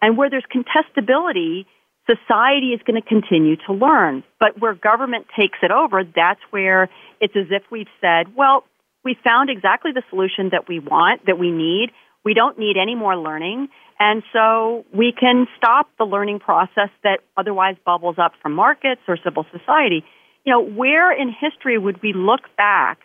[0.00, 1.66] And where there's contestability,
[2.06, 4.24] society is going to continue to learn.
[4.40, 6.88] But where government takes it over, that's where
[7.20, 8.64] it's as if we've said, well,
[9.04, 11.90] we found exactly the solution that we want, that we need.
[12.26, 13.68] We don't need any more learning.
[14.00, 19.16] And so we can stop the learning process that otherwise bubbles up from markets or
[19.22, 20.04] civil society.
[20.44, 22.98] You know, where in history would we look back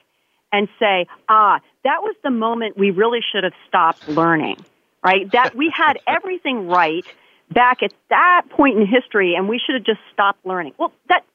[0.52, 4.58] and say, ah, that was the moment we really should have stopped learning,
[5.04, 5.32] right?
[5.32, 7.06] That we had everything right
[7.52, 10.74] back at that point in history and we should have just stopped learning.
[10.80, 11.26] Well, that,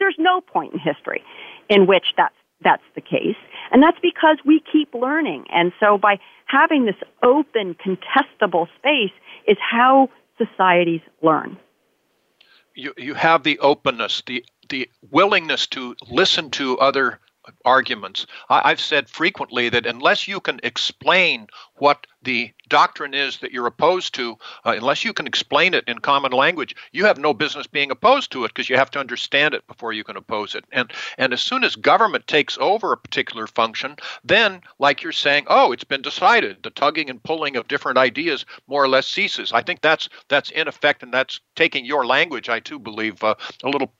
[0.00, 1.22] there's no point in history
[1.68, 3.36] in which that's, that's the case.
[3.70, 5.44] And that's because we keep learning.
[5.52, 9.12] And so by having this open, contestable space
[9.46, 11.58] is how societies learn.
[12.74, 17.20] You, you have the openness, the, the willingness to listen to other
[17.64, 18.26] arguments.
[18.48, 23.66] I, have said frequently that unless you can explain what the doctrine is that you're
[23.66, 27.66] opposed to, uh, unless you can explain it in common language, you have no business
[27.66, 30.64] being opposed to it because you have to understand it before you can oppose it.
[30.72, 35.46] And and as soon as government takes over a particular function, then like you're saying,
[35.48, 39.52] oh, it's been decided, the tugging and pulling of different ideas more or less ceases.
[39.52, 42.48] I think that's that's in effect, and that's taking your language.
[42.48, 43.92] I too believe uh, a little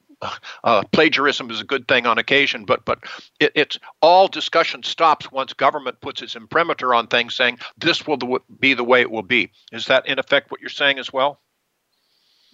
[0.64, 3.00] uh, plagiarism is a good thing on occasion, but but
[3.40, 8.18] it, it's all discussion stops once government puts its imprimatur on things, saying this will
[8.58, 9.50] be the way it will be.
[9.72, 11.40] Is that in effect what you're saying as well?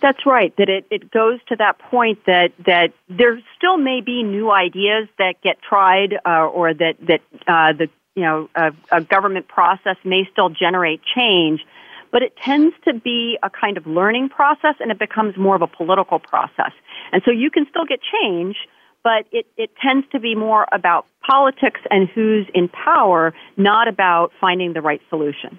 [0.00, 0.54] That's right.
[0.56, 5.08] That it, it goes to that point that that there still may be new ideas
[5.18, 9.96] that get tried, uh, or that that uh, the you know a, a government process
[10.04, 11.64] may still generate change
[12.12, 15.62] but it tends to be a kind of learning process and it becomes more of
[15.62, 16.72] a political process.
[17.10, 18.56] And so you can still get change,
[19.02, 24.30] but it, it tends to be more about politics and who's in power, not about
[24.40, 25.58] finding the right solution.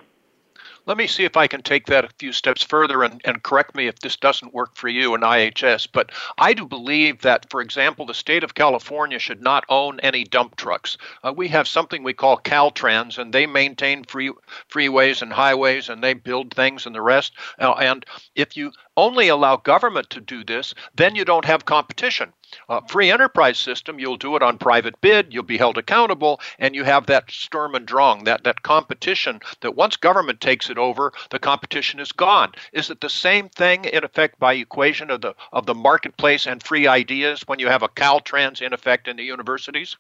[0.86, 3.74] Let me see if I can take that a few steps further and, and correct
[3.74, 5.88] me if this doesn't work for you in IHS.
[5.90, 10.26] But I do believe that, for example, the state of California should not own any
[10.26, 10.98] dump trucks.
[11.24, 14.34] Uh, we have something we call Caltrans, and they maintain free,
[14.70, 17.32] freeways and highways, and they build things and the rest.
[17.60, 18.06] Uh, and
[18.36, 22.34] if you only allow government to do this, then you don't have competition.
[22.70, 26.76] Uh, free enterprise system, you'll do it on private bid, you'll be held accountable, and
[26.76, 31.14] you have that Sturm und Drang, that, that competition that once government takes it over,
[31.30, 32.52] the competition is gone.
[32.72, 36.62] Is it the same thing in effect by equation of the of the marketplace and
[36.62, 39.98] free ideas when you have a Caltrans in effect in the universities?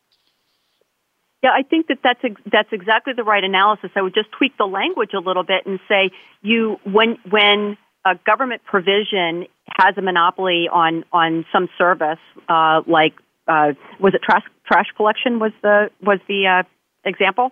[1.43, 3.91] Yeah, I think that that's that's exactly the right analysis.
[3.95, 8.15] I would just tweak the language a little bit and say you when when a
[8.25, 9.47] government provision
[9.77, 13.13] has a monopoly on on some service, uh, like
[13.47, 16.63] uh, was it trash trash collection was the was the uh,
[17.05, 17.51] example,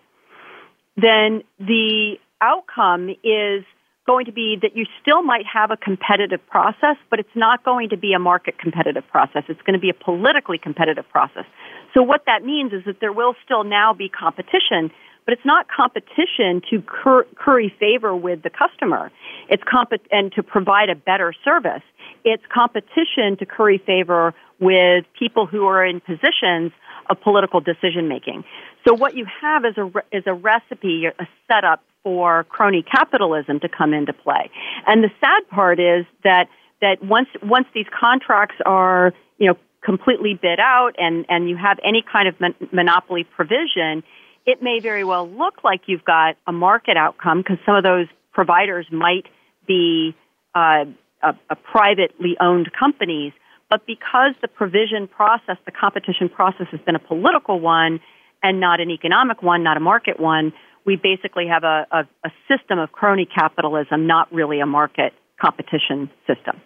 [0.97, 3.63] then the outcome is
[4.07, 7.89] going to be that you still might have a competitive process, but it's not going
[7.89, 9.43] to be a market competitive process.
[9.47, 11.45] It's going to be a politically competitive process.
[11.93, 14.91] So what that means is that there will still now be competition,
[15.25, 19.11] but it's not competition to cur- curry favor with the customer.
[19.49, 21.83] It's comp- and to provide a better service.
[22.23, 26.71] It's competition to curry favor with people who are in positions
[27.09, 28.43] of political decision making.
[28.87, 33.59] So what you have is a re- is a recipe, a setup for crony capitalism
[33.59, 34.49] to come into play.
[34.87, 36.47] And the sad part is that
[36.81, 41.79] that once once these contracts are you know completely bid out and and you have
[41.83, 44.03] any kind of mon- monopoly provision,
[44.45, 48.07] it may very well look like you've got a market outcome because some of those
[48.31, 49.25] providers might
[49.67, 50.15] be
[50.55, 50.85] uh,
[51.21, 53.33] a, a privately owned companies.
[53.69, 57.99] But because the provision process, the competition process has been a political one
[58.43, 60.51] and not an economic one, not a market one,
[60.85, 66.09] we basically have a, a, a system of crony capitalism, not really a market competition
[66.27, 66.59] system.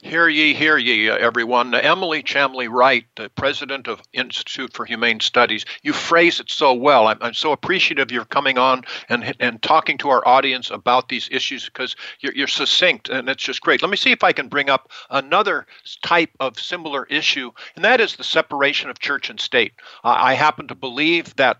[0.00, 1.74] Hear ye, hear ye, everyone.
[1.74, 7.08] Emily Chamlee Wright, the president of Institute for Humane Studies, you phrase it so well.
[7.08, 11.08] I'm, I'm so appreciative of your coming on and and talking to our audience about
[11.08, 13.82] these issues because you're, you're succinct and it's just great.
[13.82, 15.66] Let me see if I can bring up another
[16.04, 19.72] type of similar issue, and that is the separation of church and state.
[20.04, 21.58] Uh, I happen to believe that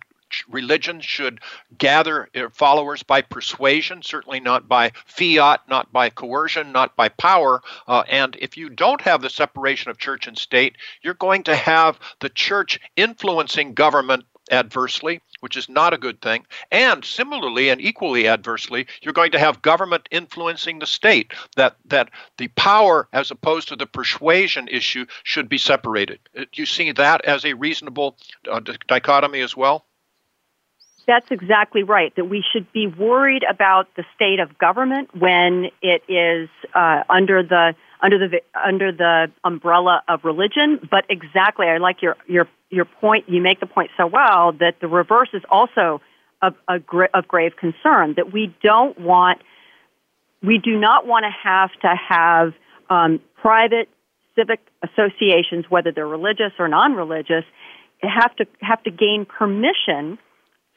[0.48, 1.40] religion should
[1.76, 7.62] gather uh, followers by persuasion, certainly not by fiat, not by coercion, not by power.
[7.86, 11.56] Uh, and if you don't have the separation of church and state, you're going to
[11.56, 16.46] have the church influencing government adversely, which is not a good thing.
[16.70, 21.32] And similarly and equally adversely, you're going to have government influencing the state.
[21.56, 26.20] That that the power as opposed to the persuasion issue should be separated.
[26.34, 28.16] Do uh, you see that as a reasonable
[28.50, 29.84] uh, dichotomy as well?
[31.08, 32.14] That's exactly right.
[32.16, 37.42] That we should be worried about the state of government when it is uh, under
[37.42, 40.78] the under the under the umbrella of religion.
[40.88, 43.26] But exactly, I like your your your point.
[43.26, 46.02] You make the point so well that the reverse is also
[46.42, 46.82] of, of,
[47.14, 48.12] of grave concern.
[48.16, 49.40] That we don't want,
[50.42, 52.52] we do not want to have to have
[52.90, 53.88] um, private
[54.36, 57.44] civic associations, whether they're religious or non-religious,
[58.02, 60.18] have to have to gain permission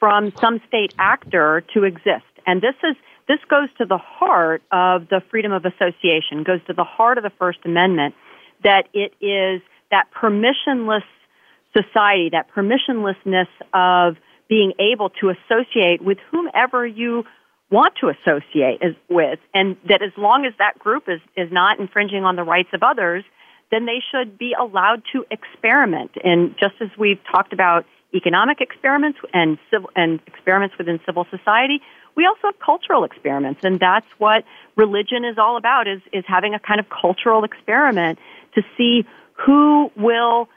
[0.02, 2.26] from some state actor to exist.
[2.44, 2.96] And this is
[3.28, 7.22] this goes to the heart of the freedom of association, goes to the heart of
[7.22, 8.16] the First Amendment,
[8.64, 11.04] that it is that permissionless
[11.72, 14.16] society, that permissionlessness of
[14.48, 17.24] being able to associate with whomever you
[17.70, 22.24] want to associate with, and that as long as that group is, is not infringing
[22.24, 23.22] on the rights of others,
[23.70, 26.10] then they should be allowed to experiment.
[26.24, 31.80] And just as we've talked about economic experiments and civil, and experiments within civil society.
[32.14, 34.44] We also have cultural experiments, and that's what
[34.76, 38.18] religion is all about: is is having a kind of cultural experiment
[38.54, 39.04] to see
[39.46, 40.48] who will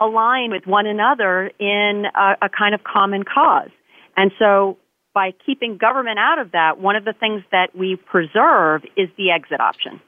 [0.00, 3.70] align with one another in a, a kind of common cause.
[4.16, 4.76] And so,
[5.14, 9.30] by keeping government out of that, one of the things that we preserve is the
[9.30, 10.00] exit option.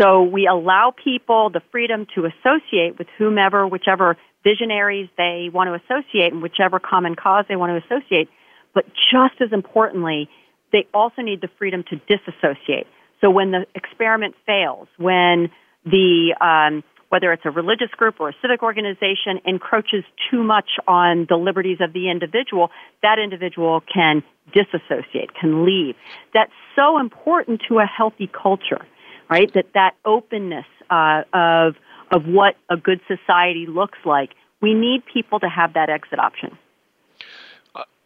[0.00, 5.74] So we allow people the freedom to associate with whomever, whichever visionaries they want to
[5.74, 8.28] associate and whichever common cause they want to associate.
[8.74, 10.28] But just as importantly,
[10.72, 12.86] they also need the freedom to disassociate.
[13.20, 15.50] So when the experiment fails, when
[15.84, 21.26] the um, whether it's a religious group or a civic organization encroaches too much on
[21.28, 22.70] the liberties of the individual,
[23.02, 25.94] that individual can disassociate, can leave.
[26.32, 28.84] That's so important to a healthy culture,
[29.30, 29.52] right?
[29.54, 31.76] That that openness uh, of
[32.10, 34.30] of what a good society looks like.
[34.60, 36.58] We need people to have that exit option.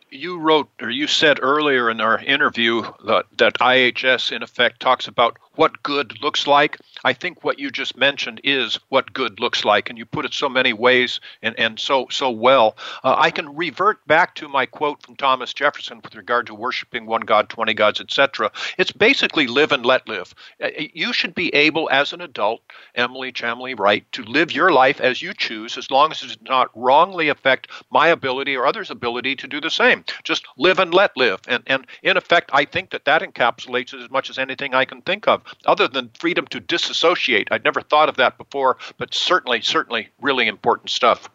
[0.08, 4.80] Uh, you wrote, or you said earlier in our interview that, that IHS, in effect,
[4.80, 6.78] talks about what good looks like.
[7.02, 10.32] I think what you just mentioned is what good looks like, and you put it
[10.32, 12.76] so many ways and, and so so well.
[13.02, 17.06] Uh, I can revert back to my quote from Thomas Jefferson with regard to worshiping
[17.06, 18.52] one God, twenty gods, etc.
[18.78, 20.32] It's basically live and let live.
[20.62, 22.62] Uh, you should be able, as an adult,
[22.94, 26.38] Emily Chamlee Wright, to live your life as you choose, as long as it does
[26.42, 29.97] not wrongly affect my ability or others' ability to do the same.
[30.24, 34.02] Just live and let live, and and in effect, I think that that encapsulates it
[34.02, 37.48] as much as anything I can think of other than freedom to disassociate.
[37.50, 41.28] I'd never thought of that before, but certainly, certainly really important stuff.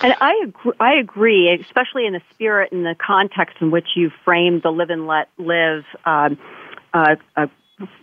[0.00, 4.10] And I agree, I agree, especially in the spirit and the context in which you
[4.24, 6.38] framed the live and let live um,
[6.92, 7.46] uh, uh,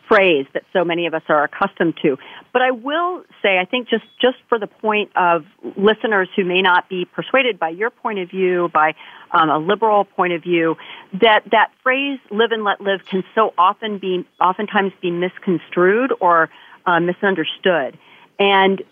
[0.08, 2.18] phrase that so many of us are accustomed to.
[2.52, 5.46] But I will say, I think just, just for the point of
[5.76, 8.94] listeners who may not be persuaded by your point of view, by
[9.32, 10.76] um, a liberal point of view,
[11.22, 16.50] that that phrase "live and let live" can so often be, oftentimes be misconstrued or
[16.86, 17.98] uh, misunderstood.
[18.38, 18.84] And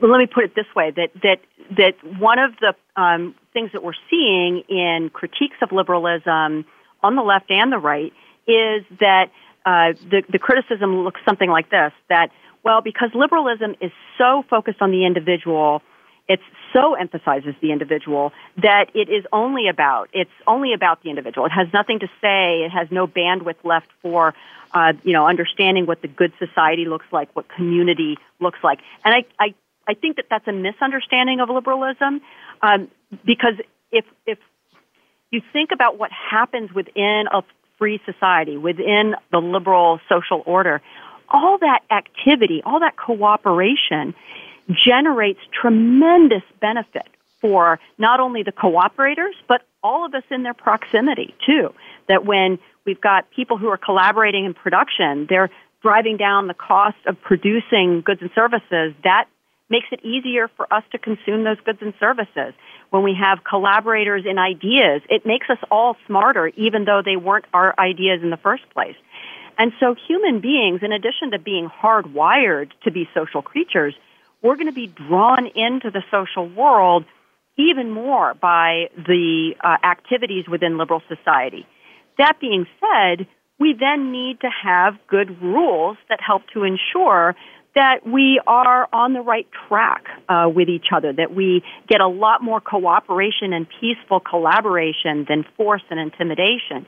[0.00, 1.40] let me put it this way: that that
[1.76, 6.64] that one of the um, things that we're seeing in critiques of liberalism
[7.02, 8.12] on the left and the right
[8.46, 9.30] is that
[9.64, 12.30] uh, the, the criticism looks something like this that,
[12.62, 15.82] well, because liberalism is so focused on the individual,
[16.28, 16.40] it
[16.72, 21.46] so emphasizes the individual that it is only about it's only about the individual.
[21.46, 22.62] It has nothing to say.
[22.64, 24.34] It has no bandwidth left for
[24.72, 28.80] uh, you know understanding what the good society looks like, what community looks like.
[29.04, 29.54] And I I,
[29.86, 32.22] I think that that's a misunderstanding of liberalism
[32.62, 32.88] um,
[33.24, 33.54] because
[33.92, 34.38] if if
[35.30, 37.42] you think about what happens within a
[37.78, 40.80] free society, within the liberal social order,
[41.28, 44.14] all that activity, all that cooperation
[44.72, 47.08] generates tremendous benefit
[47.40, 51.74] for not only the cooperators, but all of us in their proximity too.
[52.08, 55.50] That when we've got people who are collaborating in production, they're
[55.82, 58.94] driving down the cost of producing goods and services.
[59.04, 59.26] That
[59.74, 62.54] makes it easier for us to consume those goods and services
[62.94, 67.44] when we have collaborators in ideas, it makes us all smarter, even though they weren't
[67.52, 68.94] our ideas in the first place.
[69.58, 73.94] And so human beings, in addition to being hardwired to be social creatures,
[74.42, 77.04] we're going to be drawn into the social world
[77.56, 81.66] even more by the uh, activities within liberal society.
[82.18, 83.26] That being said,
[83.58, 87.34] we then need to have good rules that help to ensure
[87.74, 92.06] that we are on the right track uh, with each other, that we get a
[92.06, 96.86] lot more cooperation and peaceful collaboration than force and intimidation.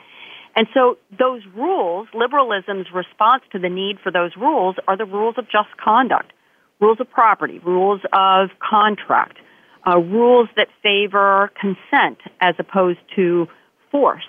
[0.54, 5.34] And so those rules, liberalism's response to the need for those rules are the rules
[5.38, 6.32] of just conduct,
[6.80, 9.38] rules of property, rules of contract,
[9.86, 13.48] uh, rules that favor consent as opposed to
[13.90, 14.24] force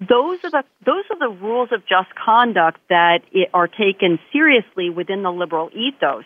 [0.00, 3.22] those are the those are the rules of just conduct that
[3.52, 6.24] are taken seriously within the liberal ethos.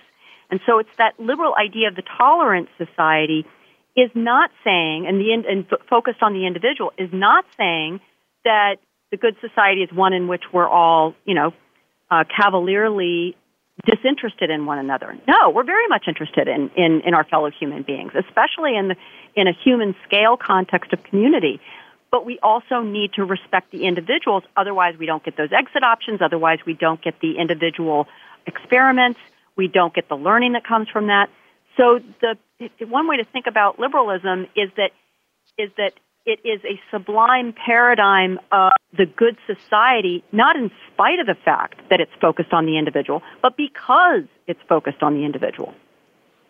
[0.50, 3.46] And so it's that liberal idea of the tolerant society
[3.96, 8.00] is not saying, and the and focused on the individual is not saying
[8.44, 8.76] that
[9.10, 11.52] the good society is one in which we're all, you know,
[12.10, 13.36] uh, cavalierly
[13.86, 15.16] disinterested in one another.
[15.26, 18.96] No, we're very much interested in, in, in our fellow human beings, especially in the
[19.34, 21.58] in a human scale context of community
[22.12, 24.44] but we also need to respect the individuals.
[24.56, 26.20] Otherwise, we don't get those exit options.
[26.20, 28.06] Otherwise, we don't get the individual
[28.46, 29.18] experiments.
[29.56, 31.30] We don't get the learning that comes from that.
[31.76, 32.36] So the,
[32.78, 34.90] the one way to think about liberalism is that
[35.58, 35.94] is that
[36.24, 41.80] it is a sublime paradigm of the good society, not in spite of the fact
[41.90, 45.74] that it's focused on the individual, but because it's focused on the individual.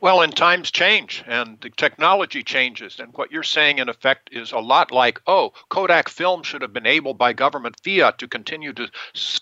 [0.02, 2.98] Well, and times change and the technology changes.
[2.98, 6.72] And what you're saying, in effect, is a lot like, oh, Kodak film should have
[6.72, 8.90] been able by government fiat to continue to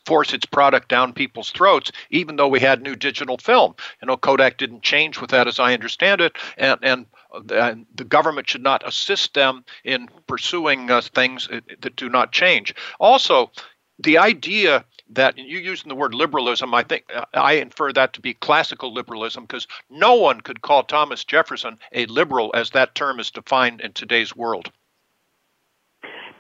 [0.05, 3.75] force its product down people's throats, even though we had new digital film.
[4.03, 6.37] You know, Kodak didn't change with that, as I understand it.
[6.59, 11.49] And, and uh, the government should not assist them in pursuing uh, things
[11.81, 12.75] that do not change.
[12.99, 13.51] Also,
[13.99, 18.21] the idea that you using the word liberalism, I think uh, I infer that to
[18.21, 23.21] be classical liberalism because no one could call Thomas Jefferson a liberal as that term
[23.21, 24.71] is defined in today's world.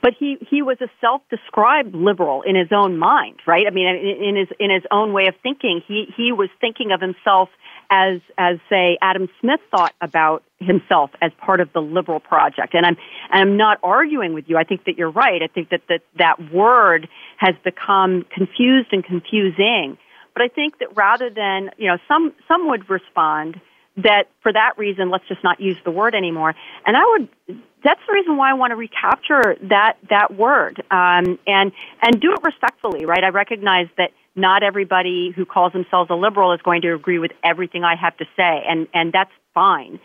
[0.02, 3.66] But he, he was a self-described liberal in his own mind, right?
[3.66, 7.02] I mean, in his in his own way of thinking, he he was thinking of
[7.02, 7.50] himself
[7.90, 12.74] as as say Adam Smith thought about himself as part of the liberal project.
[12.74, 12.96] And I'm
[13.32, 14.56] and I'm not arguing with you.
[14.56, 15.42] I think that you're right.
[15.42, 19.98] I think that that, that word has become confused and confusing.
[20.32, 23.60] But I think that rather than, you know, some some would respond
[23.96, 26.54] that for that reason let's just not use the word anymore.
[26.86, 31.38] And I would that's the reason why I want to recapture that that word um,
[31.46, 31.72] and
[32.02, 33.22] and do it respectfully, right?
[33.24, 37.32] I recognize that not everybody who calls themselves a liberal is going to agree with
[37.42, 40.00] everything I have to say, and, and that's fine.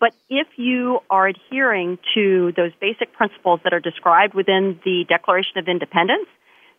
[0.00, 5.58] But if you are adhering to those basic principles that are described within the Declaration
[5.58, 6.28] of Independence,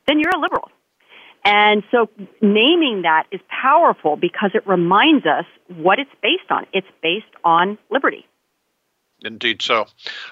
[0.07, 0.69] then you're a liberal.
[1.43, 2.09] And so
[2.41, 6.65] naming that is powerful because it reminds us what it's based on.
[6.73, 8.25] It's based on liberty.
[9.23, 9.85] Indeed, so.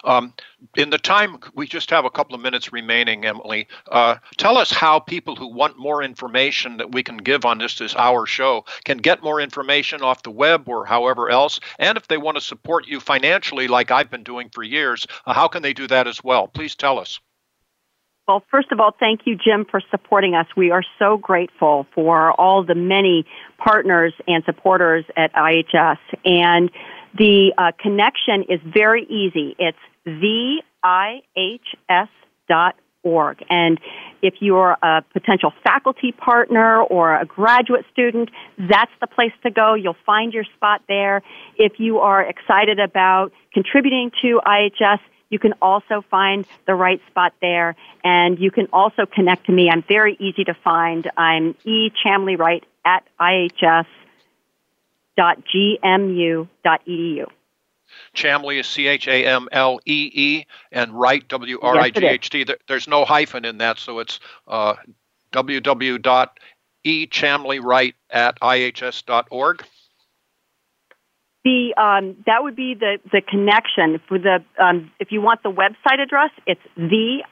[0.03, 0.33] Um,
[0.75, 4.71] in the time we just have a couple of minutes remaining, Emily, uh, tell us
[4.71, 8.65] how people who want more information that we can give on this this hour show
[8.85, 12.41] can get more information off the web or however else, and if they want to
[12.41, 16.07] support you financially, like I've been doing for years, uh, how can they do that
[16.07, 16.47] as well?
[16.47, 17.19] Please tell us.
[18.27, 20.47] Well, first of all, thank you, Jim, for supporting us.
[20.57, 23.25] We are so grateful for all the many
[23.57, 25.97] partners and supporters at IHS.
[26.25, 26.69] And
[27.17, 29.55] the uh, connection is very easy.
[29.57, 30.93] It's theihs.org.
[33.49, 33.79] And
[34.21, 39.73] if you're a potential faculty partner or a graduate student, that's the place to go.
[39.73, 41.21] You'll find your spot there.
[41.55, 44.99] If you are excited about contributing to IHS,
[45.29, 47.75] you can also find the right spot there.
[48.03, 49.69] And you can also connect to me.
[49.69, 51.09] I'm very easy to find.
[51.17, 51.91] I'm E.
[52.03, 53.87] Chamlee Wright at IHS
[55.17, 56.47] www.gmu.edu.
[58.13, 62.05] Chamlee is C H A M L E E and Wright W R I G
[62.05, 62.45] H T.
[62.67, 64.75] There's no hyphen in that, so it's uh,
[65.31, 69.63] www.echamleewright at ihs.org.
[71.45, 75.51] The um, that would be the the connection for the um, if you want the
[75.51, 77.23] website address, it's theihs.org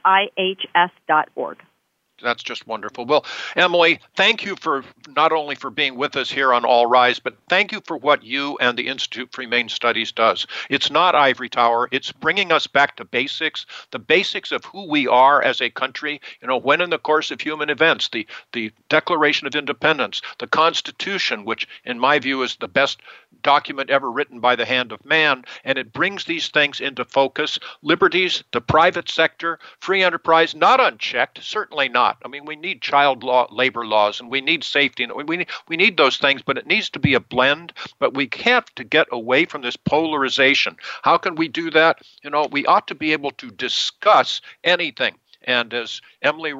[2.22, 3.04] that's just wonderful.
[3.04, 7.18] Well, Emily, thank you for not only for being with us here on All Rise,
[7.18, 10.46] but thank you for what you and the Institute for Humane Studies does.
[10.70, 11.88] It's not ivory tower.
[11.92, 16.20] It's bringing us back to basics, the basics of who we are as a country.
[16.40, 20.46] You know, when in the course of human events, the the Declaration of Independence, the
[20.46, 23.00] Constitution, which in my view is the best
[23.46, 27.60] document ever written by the hand of man, and it brings these things into focus.
[27.80, 32.18] Liberties, the private sector, free enterprise, not unchecked, certainly not.
[32.24, 35.46] I mean, we need child law, labor laws, and we need safety, and we need,
[35.68, 37.72] we need those things, but it needs to be a blend.
[38.00, 40.76] But we have to get away from this polarization.
[41.02, 42.00] How can we do that?
[42.24, 45.14] You know, we ought to be able to discuss anything.
[45.44, 46.52] And as Emily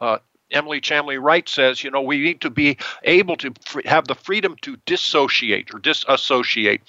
[0.00, 0.18] uh,
[0.50, 4.14] Emily Chamlee Wright says, you know, we need to be able to fr- have the
[4.14, 6.80] freedom to dissociate or disassociate,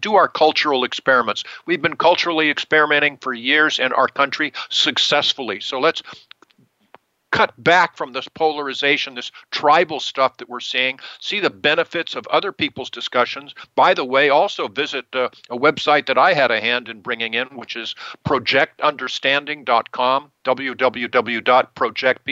[0.00, 1.44] do our cultural experiments.
[1.66, 5.60] We've been culturally experimenting for years in our country successfully.
[5.60, 6.02] So let's
[7.30, 12.26] cut back from this polarization, this tribal stuff that we're seeing, see the benefits of
[12.28, 13.54] other people's discussions.
[13.74, 17.34] By the way, also visit uh, a website that I had a hand in bringing
[17.34, 17.94] in, which is
[18.26, 22.24] projectunderstanding.com www.project,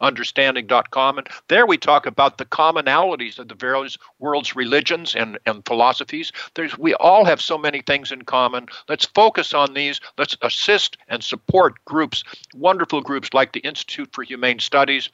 [0.00, 1.18] understanding.com.
[1.18, 6.32] And there we talk about the commonalities of the various world's religions and, and philosophies.
[6.54, 8.68] There's, we all have so many things in common.
[8.88, 10.00] Let's focus on these.
[10.16, 12.24] Let's assist and support groups,
[12.62, 15.10] wonderful groups like the Institute for Humane Studies,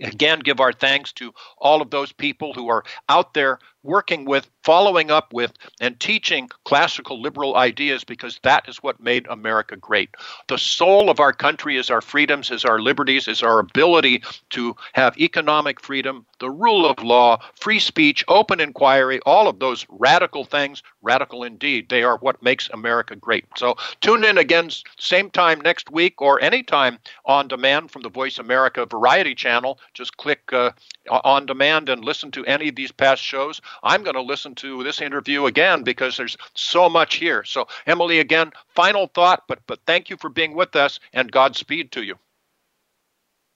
[0.00, 4.48] Again, give our thanks to all of those people who are out there working with,
[4.64, 10.10] following up with, and teaching classical liberal ideas because that is what made America great.
[10.48, 14.76] The soul of our country is our freedoms, is our liberties, is our ability to
[14.92, 20.44] have economic freedom, the rule of law, free speech, open inquiry, all of those radical
[20.44, 21.88] things, radical indeed.
[21.88, 23.46] They are what makes America great.
[23.56, 28.38] So tune in again, same time next week or anytime on demand from the Voice
[28.38, 29.78] America Variety Channel.
[29.94, 30.72] Just click uh,
[31.10, 33.60] on demand and listen to any of these past shows.
[33.82, 37.44] I'm going to listen to this interview again because there's so much here.
[37.44, 41.92] So, Emily, again, final thought, but, but thank you for being with us and Godspeed
[41.92, 42.16] to you.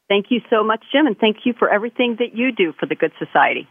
[0.09, 2.95] Thank you so much, Jim, and thank you for everything that you do for the
[2.95, 3.67] good society.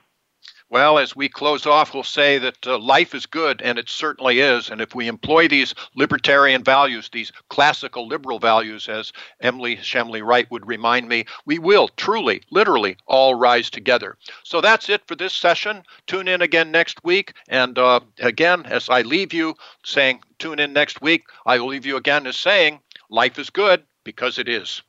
[0.72, 4.40] Well, as we close off, we'll say that uh, life is good, and it certainly
[4.40, 4.70] is.
[4.70, 9.12] And if we employ these libertarian values, these classical liberal values, as
[9.42, 14.18] Emily Chamlee Wright would remind me, we will truly, literally all rise together.
[14.44, 15.84] So that's it for this session.
[16.08, 17.34] Tune in again next week.
[17.50, 21.86] And uh, again, as I leave you saying, tune in next week, I will leave
[21.86, 24.82] you again as saying, life is good because it is.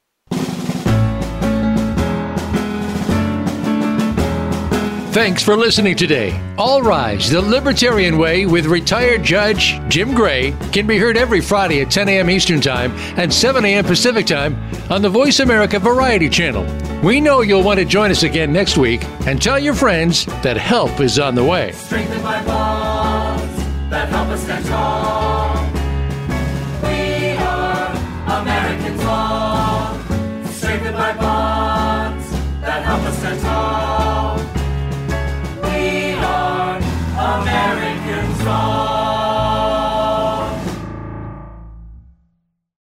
[5.13, 6.41] Thanks for listening today.
[6.57, 11.83] All Rise, the Libertarian Way with retired Judge Jim Gray can be heard every Friday
[11.83, 12.31] at 10 a.m.
[12.31, 13.85] Eastern Time and 7 a.m.
[13.85, 14.57] Pacific Time
[14.91, 16.65] on the Voice America Variety Channel.
[17.03, 20.57] We know you'll want to join us again next week and tell your friends that
[20.57, 21.73] help is on the way.
[21.73, 23.57] Strengthened by bonds
[23.91, 25.62] that help us stand tall.